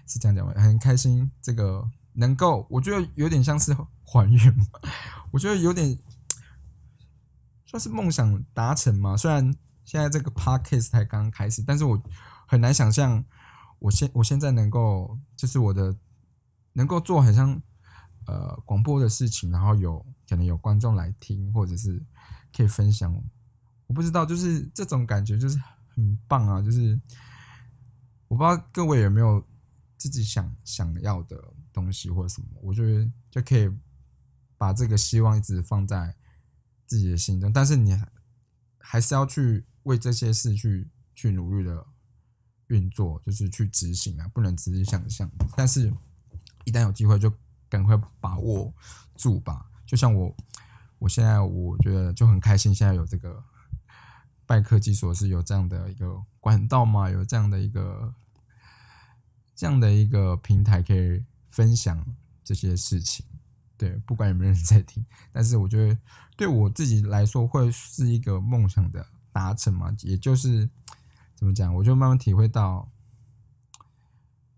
[0.07, 0.53] 是这样讲吗？
[0.57, 1.91] 很开心这个。
[2.13, 3.73] 能够，我觉得有点像是
[4.03, 4.67] 还原嘛，
[5.31, 5.97] 我觉得有点
[7.65, 9.17] 算是梦想达成嘛。
[9.17, 9.43] 虽然
[9.85, 11.99] 现在这个 podcast 才刚刚开始，但是我
[12.49, 13.25] 很难想象，
[13.79, 15.97] 我现我现在能够就是我的
[16.73, 17.63] 能够做很像
[18.27, 22.05] 呃广播的事情，然后有可能有观众来听，或者是
[22.55, 23.15] 可以分享。
[23.87, 25.57] 我不知道，就是这种感觉就是
[25.95, 26.61] 很棒啊！
[26.61, 27.01] 就是
[28.27, 29.43] 我不知道各位有没有
[30.01, 31.55] 自己想想要的。
[31.73, 33.73] 东西或者什么，我觉得就可以
[34.59, 36.17] 把这个希望一直放在
[36.85, 37.97] 自己的心中，但是你
[38.81, 41.87] 还是要去为这些事去去努力的
[42.67, 45.31] 运作，就是去执行啊，不能只是想象。
[45.57, 45.95] 但是，
[46.65, 47.33] 一旦有机会，就
[47.69, 48.75] 赶快把握
[49.15, 49.71] 住吧。
[49.87, 50.37] 就像我，
[50.99, 53.45] 我现在我觉得就很开心，现在有这个
[54.45, 58.13] 拜科技所是有这样的一个管道嘛，有这样的一个
[59.61, 61.23] 这样的一个平台可以。
[61.53, 62.07] 分享
[62.45, 63.27] 这些事情，
[63.77, 65.05] 对，不管有没有人在听，
[65.35, 65.99] 但是我觉得
[66.37, 70.71] 对我自己来说会是一个梦想的达成嘛，也就是
[71.35, 72.89] 怎么讲，我就慢慢体会到，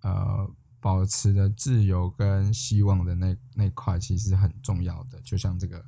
[0.03, 5.83] 呃，保持的自由跟希望的那那块其实很重要的，就像这个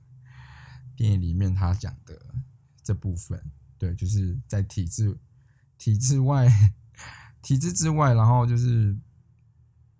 [0.96, 2.18] 电影里面他讲的
[2.82, 3.38] 这部分，
[3.76, 5.18] 对，就是在体制
[5.76, 6.48] 体制外
[7.44, 8.96] 体制之外，然后就是。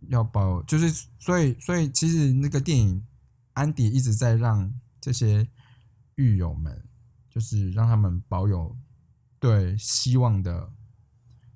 [0.09, 3.03] 要保，就是所以所以其实那个电影，
[3.55, 4.71] 安迪一直在让
[5.01, 5.49] 这些
[6.17, 6.85] 狱友们，
[7.31, 8.77] 就是让他们保有
[9.39, 10.71] 对希望的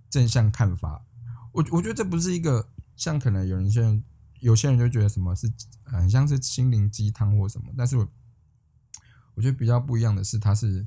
[0.09, 1.05] 正向看法。
[1.53, 2.67] 我我觉得这不是一个
[2.97, 4.03] 像可能有人
[4.41, 5.53] 有些人就觉得什么是
[5.85, 8.09] 很像是心灵鸡汤或什么，但是我
[9.35, 10.87] 我觉得比较不一样的是，他是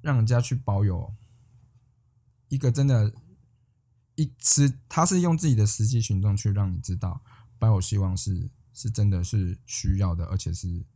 [0.00, 1.12] 让人家去保有
[2.48, 3.12] 一个真的。
[4.16, 7.20] 一实，他是用自己的实际行动去让你知道，
[7.58, 10.86] 保有希望是是真的是需要的，而且是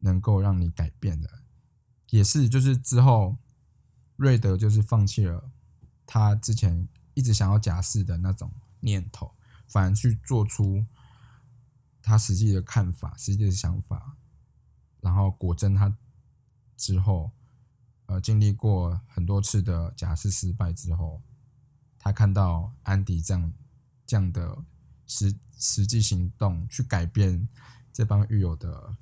[0.00, 1.30] 能够让你改变的。
[2.10, 3.38] 也是，就是之后
[4.16, 5.50] 瑞德就是放弃了
[6.04, 9.34] 他之前一直想要假释的那种念头，
[9.66, 10.84] 反而去做出
[12.02, 14.18] 他实际的看法、实际的想法。
[15.00, 15.96] 然后果真，他
[16.76, 17.32] 之后
[18.12, 21.20] 呃经历过很多次的假释失败之后。
[22.04, 23.52] 他看到安迪这样
[24.04, 24.58] 这样的
[25.06, 27.48] 实实际行动，去改变
[27.92, 28.96] 这帮狱友的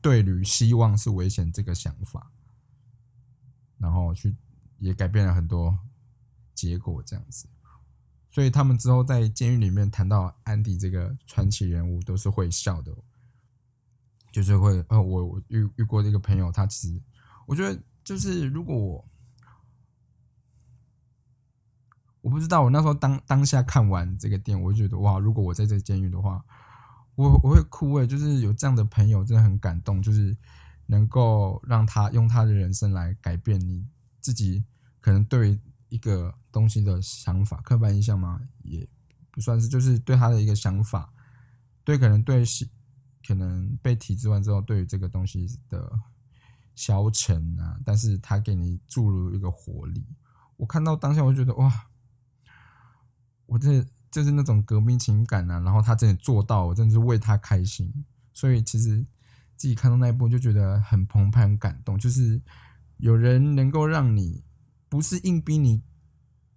[0.00, 2.30] 对于希望是危险这个想法，
[3.76, 4.34] 然后去
[4.78, 5.78] 也改变了很多
[6.54, 7.46] 结果，这样子。
[8.30, 12.90] 所以他们之后在监狱里面谈到安迪这个传奇人物，都是会笑的，
[14.32, 17.02] 就是会呃，我我遇遇过这个朋友，他其实
[17.44, 19.04] 我觉得就是如果我。
[22.22, 26.44] 我不知道，我那时候当当下看完这个电影，我就觉得哇，如果我在这监狱的话，
[27.14, 30.36] 我我会哭诶，就是有这样的朋友，真的很感动，就是
[30.84, 33.86] 能够让他用他的人生来改变你
[34.20, 34.62] 自己
[35.00, 38.38] 可能对一个东西的想法，刻板印象吗？
[38.64, 38.86] 也
[39.30, 41.10] 不算是，就是对他的一个想法，
[41.84, 42.44] 对可能对
[43.26, 45.90] 可能被体制完之后，对于这个东西的
[46.74, 50.06] 消沉啊，但是他给你注入一个活力，
[50.56, 51.86] 我看到当下，我就觉得哇。
[53.46, 57.92] 我这就是那种革命情感呐，然后他真的做到，我真的是为他开心。
[58.32, 59.04] 所以其实
[59.56, 61.98] 自己看到那一部就觉得很澎湃、很感动。
[61.98, 62.40] 就是
[62.98, 64.44] 有人能够让你
[64.88, 65.82] 不是硬逼你，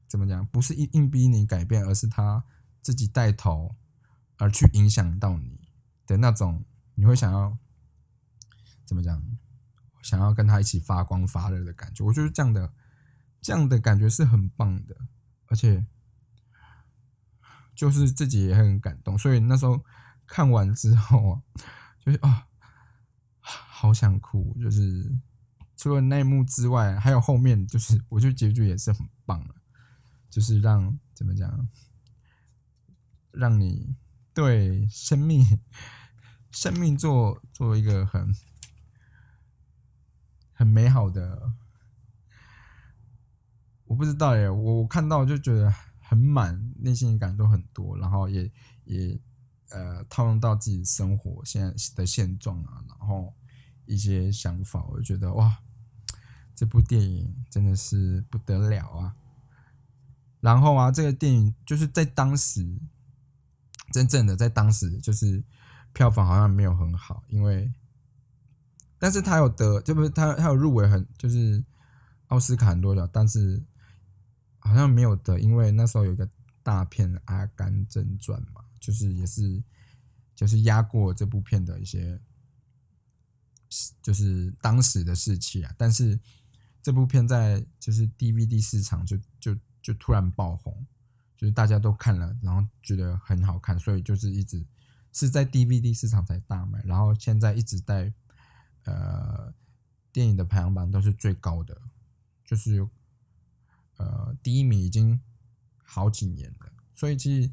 [0.08, 0.46] 怎么讲？
[0.46, 2.44] 不是硬硬逼你改变，而是他
[2.84, 3.76] 自己带头
[4.38, 5.68] 而去影响到你
[6.06, 7.58] 的那种，你会想要
[8.86, 9.20] 怎么讲？
[10.04, 12.04] 想要跟他一起发光发热的感觉。
[12.04, 12.72] 我觉得这样的
[13.42, 14.96] 这样的感觉是很棒的，
[15.48, 15.84] 而且。
[17.76, 19.84] 就是自己也很感动，所以那时候
[20.28, 21.42] 看完之后啊，
[22.06, 22.46] 就是啊，
[23.40, 24.56] 好想哭。
[24.62, 25.20] 就是
[25.76, 29.56] 除了那一幕之外，还有后面，就是我觉得结局也是很棒了，
[30.30, 31.68] 就是让怎么讲，
[33.32, 33.96] 让你
[34.36, 35.44] 对生命、
[36.52, 38.32] 生命做做一个很
[40.64, 41.52] 很美好的。
[43.86, 45.74] 我不知道耶，我我看到就觉得。
[46.06, 48.52] 很满，内心感都很多，然后也
[48.84, 49.20] 也
[49.70, 53.34] 呃套用到自己生活现在的现状啊，然后
[53.86, 55.58] 一些想法，我就觉得哇，
[56.54, 59.16] 这部电影真的是不得了啊！
[60.42, 62.78] 然后啊，这个电影就是在当时，
[63.92, 65.44] 真正的在当时就是
[65.94, 67.74] 票房好像没有很好，因为，
[69.04, 71.62] 但是他有得，就不是他他有入围很就是
[72.28, 73.62] 奥斯卡很多的，但是
[74.60, 76.26] 好像没有得，因为那时候有一个
[76.64, 78.64] 大片《阿甘正传》嘛。
[78.80, 79.62] 就是也是，
[80.34, 82.18] 就是压过这部片的一些，
[84.02, 85.76] 就是当时的士气啊。
[85.78, 86.18] 但是
[86.82, 90.86] 这部片在就是 DVD 市场就就就突然爆红，
[91.36, 94.66] 就是大家都看了，然后觉得很好看，所以就是一直
[95.12, 96.82] 是在 DVD 市场才大卖。
[96.86, 98.14] 然后现在一直在
[98.84, 99.54] 呃
[100.12, 101.82] 电影的排行榜都是最高的，
[102.46, 102.88] 就是
[103.98, 105.22] 呃第一名已经
[105.84, 107.52] 好几年了，所以其实。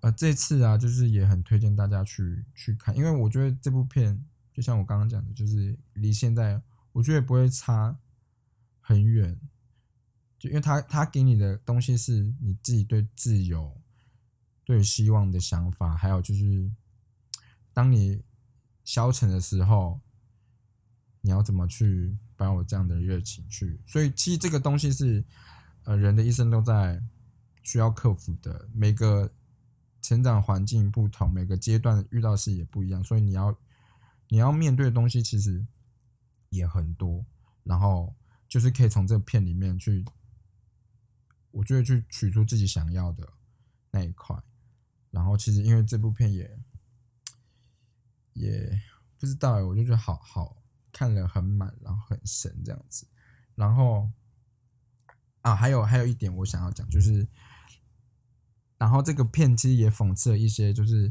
[0.00, 6.60] 呃，这次啊，就是也很推荐大家去去看，因为我觉得这部片就像我刚刚讲的，就是离现在
[6.92, 7.96] 我觉得不会差
[8.82, 9.40] 很远，
[10.38, 13.80] 就因为他他给你的东西是你自己对自由、
[14.62, 16.70] 对希望的想法，还有就是
[17.72, 18.22] 当你
[18.84, 20.02] 消沉的时候，
[21.24, 25.24] 你要怎么去把我这样的热情去，所以其实这个东西是
[25.84, 27.02] 呃人的一生都在
[27.62, 29.28] 需要克服的每个。
[30.06, 33.58] 成长环境不同，每个阶段遇到事也不一样，所以你要
[34.28, 35.66] 你要面对的东西其实
[36.50, 37.24] 也很多。
[37.62, 38.14] 然后
[38.46, 40.04] 就是可以从这片里面去，
[41.52, 43.26] 我觉得去取出自己想要的
[43.90, 44.38] 那一块。
[45.10, 46.54] 然后其实因为这部片也
[48.34, 48.78] 也
[49.18, 50.54] 不知道，我就觉得好好
[50.94, 53.06] 看了很满，然后很神这样子。
[53.54, 54.08] 然后
[55.42, 57.28] 啊，还有还有一点我想要讲就是。
[58.76, 61.10] 然后这个片其实也讽刺了一些，就是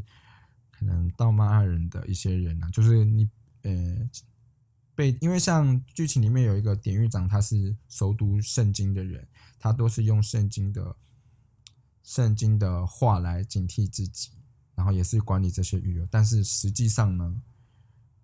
[0.70, 3.28] 可能盗骂人的一些人啊，就是你
[3.62, 3.72] 呃
[4.94, 9.26] 被，因为像剧情里面有一个典狱长，他是熟读圣经的人，
[9.58, 10.94] 他都是用圣经的
[12.04, 14.30] 圣经的话来警惕自己，
[14.76, 17.42] 然后也是管理这些狱友，但是实际上呢，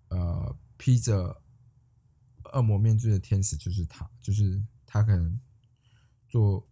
[0.09, 1.40] 呃，披着
[2.53, 5.39] 恶魔面具的天使就是他，就是他可能
[6.27, 6.67] 做。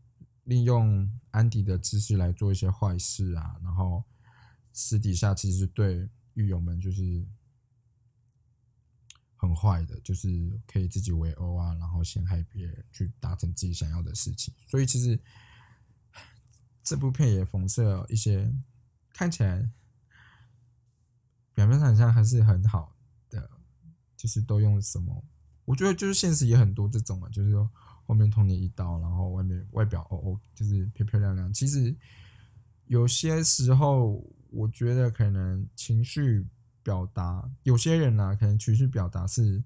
[0.46, 4.04] 利用安迪的知识来做一些坏事啊，然后
[4.74, 7.24] 私底下其实对狱友们就是
[9.36, 14.52] 很坏的，就是可以自己围殴啊，然后陷害别人去达成自己想要的事情。
[14.66, 15.22] 所以其实
[16.84, 18.52] 这部片也讽刺了一些
[19.14, 19.72] 看起来
[21.54, 22.96] 表面上好像还是很好
[23.30, 23.52] 的，
[24.18, 25.24] 就是都用什么？
[25.70, 27.70] 我觉得就是现实也很多这种啊，就是说。
[28.10, 31.54] 后面捅你一刀，然后外面外表哦哦，就是漂漂亮亮。
[31.54, 31.96] 其实
[32.88, 36.44] 有些时候，我觉得可能情绪
[36.82, 39.64] 表达，有些人呢，可能情绪表达是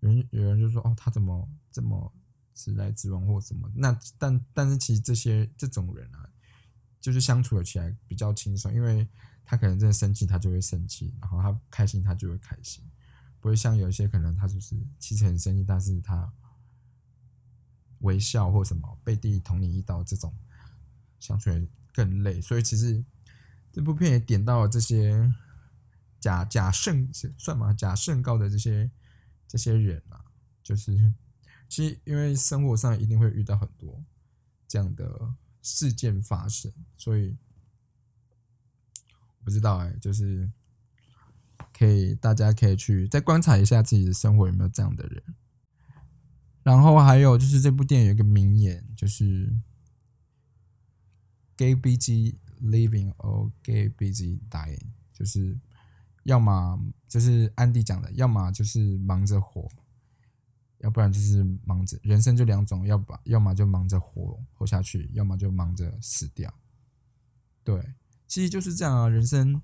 [0.00, 2.10] 人有人就说哦，他怎么这么
[2.54, 3.70] 直来直往或什么？
[3.76, 6.26] 那但但是其实这些这种人啊，
[7.02, 9.06] 就是相处起来比较轻松，因为
[9.44, 12.82] 他可能真的生气，他就会生气；然后他开心，他就会开心，
[13.40, 16.32] 不会像有一些可能他就是其实很生气，但是他。
[18.02, 20.32] 微笑或什么背地捅你一刀这种，
[21.18, 21.50] 相处
[21.92, 22.40] 更累。
[22.40, 23.04] 所以其实
[23.72, 25.34] 这部片也点到了这些
[26.20, 27.74] 假假圣算吗？
[27.74, 28.88] 假圣告的这些
[29.48, 30.24] 这些人啊，
[30.62, 31.12] 就是
[31.68, 34.00] 其实因为生活上一定会遇到很多
[34.68, 37.36] 这样的事件发生，所以
[39.42, 40.48] 不知道哎，就是
[41.78, 45.22] 可以大家可以去再观察一下自己的生活有没有这样的人。
[46.64, 49.56] 然后还有就是这部电影有一个名言，就是
[51.56, 55.58] “gay busy living or gay busy dying”，就是
[56.24, 59.70] 要么就是安迪讲的，要么就是忙着活，
[60.78, 66.52] 要不然就是忙着人生就两种，要不要么就忙着活活下去，要么就忙着死掉。
[67.64, 67.94] 对，
[68.26, 69.62] 其实就是这样啊，人生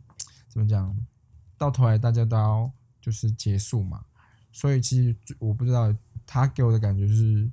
[0.48, 0.96] 怎么讲，
[1.56, 4.04] 到头来大家都要就是结束嘛。
[4.52, 5.94] 所以其实我不知道。
[6.26, 7.50] 他给我的感觉就是，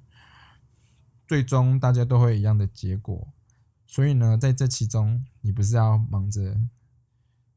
[1.27, 3.27] 最终大家都会一样的结果。
[3.85, 6.57] 所以呢，在这其中，你不是要忙着，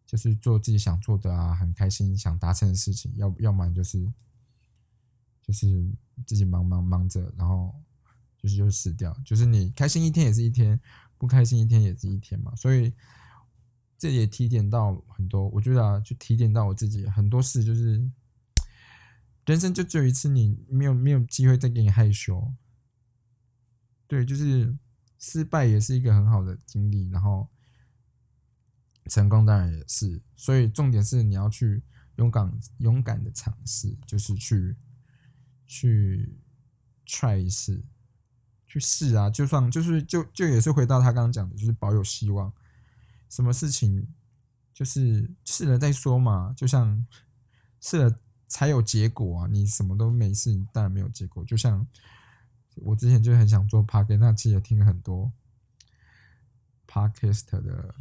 [0.05, 4.13] 就是做自己想做的啊，很开心想达成的事情，要要么就是，
[5.41, 5.89] 就是
[6.27, 7.73] 自己忙忙忙着，然后
[8.37, 9.17] 就是就死掉。
[9.25, 10.79] 就是你开心一天也是一天，
[11.17, 12.53] 不开心一天也是一天嘛。
[12.57, 12.93] 所以
[14.05, 18.11] 这也提点到很多，我觉得啊，就提点到我自己很多事，就是。
[19.47, 22.53] 人生就只有一次，你没有没有机会再给你害羞。
[24.07, 24.77] 对，就是
[25.19, 27.49] 失败也是一个很好的经历，然后
[29.07, 30.21] 成功当然也是。
[30.37, 31.83] 所以重点是你要去
[32.17, 34.77] 勇敢勇敢的尝试，就是去
[35.67, 36.39] 去
[37.07, 37.83] try 一试，
[38.67, 39.31] 去试啊！
[39.31, 42.53] 就算就是就就也是回到他刚刚讲的，就是保有希望。
[43.35, 44.07] 什么事情
[44.73, 47.05] 就是试了再说嘛，就像
[47.81, 48.17] 试了
[48.47, 49.49] 才有结果啊！
[49.49, 51.45] 你什么都没试，你当然没有结果。
[51.45, 51.85] 就像
[52.77, 55.33] 我之前就很想做 p a r k 那期也听了很多
[56.87, 57.95] podcast 的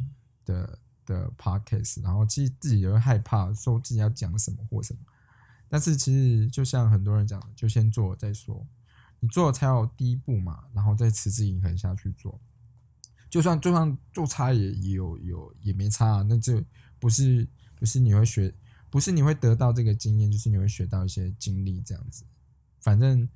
[0.44, 5.00] 的的 podcast，然后其实自己也会害怕说自己要讲什么或什么。
[5.68, 8.64] 但是其实就像很多人讲，就先做再说。
[9.18, 12.40] 你做了才有第一步嘛，然后再持之以恒下去做。
[13.34, 16.64] 就算就算做差也也有有也没差啊，那就
[17.00, 18.54] 不是不是你会学，
[18.88, 22.22] 不是你会得到这个经验，就是你会学到一些经历这样子。
[22.80, 23.28] 反正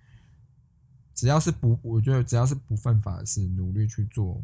[1.16, 4.40] 只要是不，我觉得只要是不犯法的事，努力去做，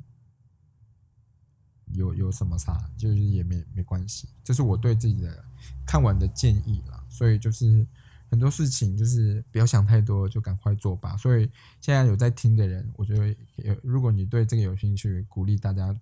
[1.92, 4.26] 有有什么差，就是也没没关系。
[4.42, 5.44] 这是我对自己的
[5.86, 7.06] 看完的建议啦。
[7.08, 7.86] 所以就是。
[8.34, 11.16] 很多事情就是不要想太多，就赶快做吧。
[11.16, 11.48] 所以
[11.80, 13.28] 现在有在听的人，我觉得
[13.58, 15.96] 有，如果你对这个有兴趣，鼓励大家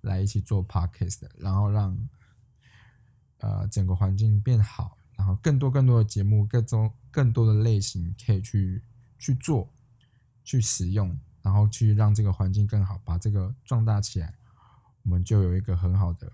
[0.00, 1.96] 来一起做 podcast，然后让
[3.38, 8.82] 呃整个环境变好，然后更多更多的节目，各种更多的类型可以去
[9.16, 9.72] 去做、
[10.42, 14.34] 去使用，然后去让这个环境更好，把这个壮大起来，
[15.04, 16.32] 我们就有一个很好的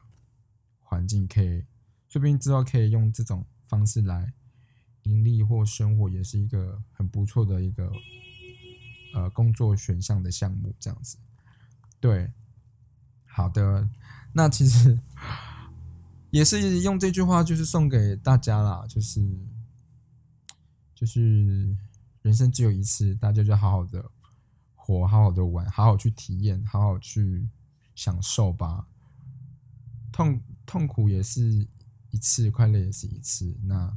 [0.80, 1.62] 环境，可以
[2.08, 4.32] 说不定之后可以用这种方式来。
[5.06, 7.90] 盈利或生活也是一个很不错的一个
[9.14, 11.16] 呃工作选项的项目，这样子。
[12.00, 12.32] 对，
[13.26, 13.88] 好的，
[14.32, 14.98] 那其实
[16.30, 19.20] 也是用这句话，就是送给大家啦，就是
[20.92, 21.76] 就是
[22.22, 24.10] 人生只有一次，大家就好好的
[24.74, 27.48] 活，好好的玩，好好去体验，好好去
[27.94, 28.88] 享受吧。
[30.10, 31.66] 痛痛苦也是
[32.10, 33.56] 一次，快乐也是一次。
[33.62, 33.96] 那。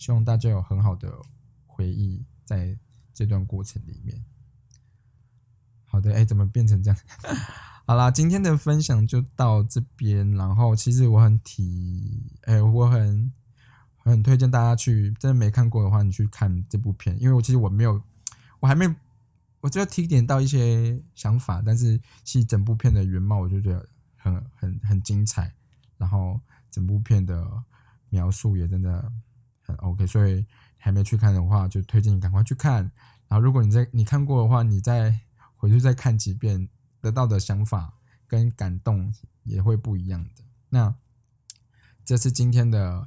[0.00, 1.12] 希望大家有很好的
[1.66, 2.74] 回忆在
[3.12, 4.24] 这段过程里面。
[5.84, 6.98] 好的，哎，怎么变成这样？
[7.84, 10.30] 好啦，今天的分享就到这边。
[10.32, 13.30] 然后，其实我很提，哎，我很
[13.98, 17.20] 很推荐大家去，真的没看过的话，你去看这部片。
[17.20, 18.02] 因为我其实我没有，
[18.60, 18.88] 我还没，
[19.60, 23.86] 我只有提点到一些想法，但是其实整部片的原貌，我就觉得
[24.16, 25.52] 很很很精彩。
[25.98, 26.40] 然后，
[26.70, 27.46] 整部片的
[28.08, 29.12] 描述也真的。
[29.78, 30.44] OK，所以
[30.78, 32.90] 还没去看的话，就推荐你赶快去看。
[33.28, 35.20] 然后，如果你在你看过的话，你再
[35.56, 36.68] 回去再看几遍，
[37.00, 37.94] 得到的想法
[38.26, 39.14] 跟感动
[39.44, 40.42] 也会不一样的。
[40.68, 40.94] 那
[42.04, 43.06] 这是今天的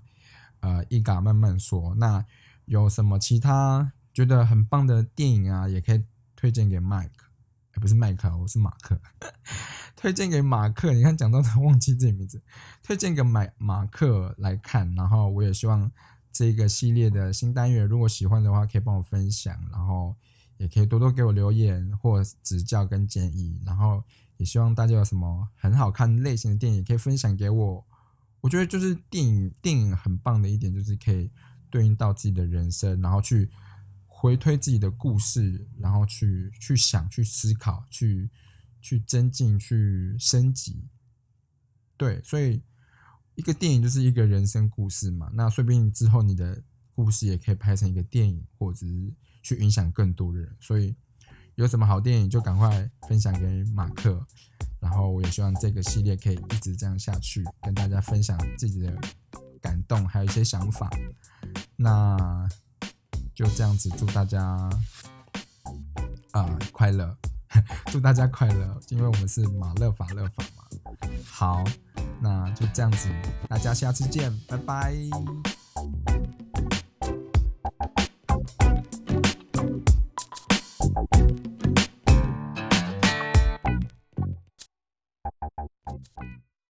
[0.61, 1.93] 呃一嘎慢慢说。
[1.95, 2.25] 那
[2.65, 6.05] 有什么其他觉得很棒的电影啊，也可以
[6.37, 7.27] 推荐给麦克，
[7.81, 9.01] 不是麦克，我是马克，
[9.97, 10.93] 推荐给马克。
[10.93, 12.41] 你看讲到他忘记自己名字，
[12.81, 14.95] 推荐给马马克来看。
[14.95, 15.91] 然后我也希望。
[16.33, 20.15] 这个系列的新单元，如果喜欢的话，可以帮我分享，然后
[20.57, 24.03] 也可以多多给我留言或指教跟建议，然后
[24.37, 27.85] 也希望大家有什么很好看类型的电影可以分享给我。
[28.41, 31.29] 我觉得就是电影，电影很棒的一点就是可以
[31.69, 33.47] 对应到自己的人生，然后去
[34.07, 38.27] 回推自己的故事，然后去去想、去思考、去
[38.81, 40.89] 去增进、去升级。
[41.95, 42.59] 对，所以。
[43.35, 46.61] 一个电影就是一个人生故事嘛，那说不定之后你的
[46.93, 50.55] 故事也可以拍成一个电影，或者是去影响更多的人。
[50.59, 50.95] 所以
[51.55, 54.25] 有什么好电影就赶快分享给马克，
[54.79, 58.95] 然后我也希望这个系列可以一直这样下去，跟大家分享自己的
[59.61, 60.89] 感动，还有一些想法。
[61.75, 62.47] 那
[63.33, 64.69] 就这样子，祝大家
[66.31, 67.17] 啊快乐，
[67.91, 70.63] 祝大家快乐，因为我们是马乐法乐法嘛。
[71.25, 71.63] 好。
[72.21, 73.09] 那就这样子，
[73.49, 74.93] 大家下次见，拜拜。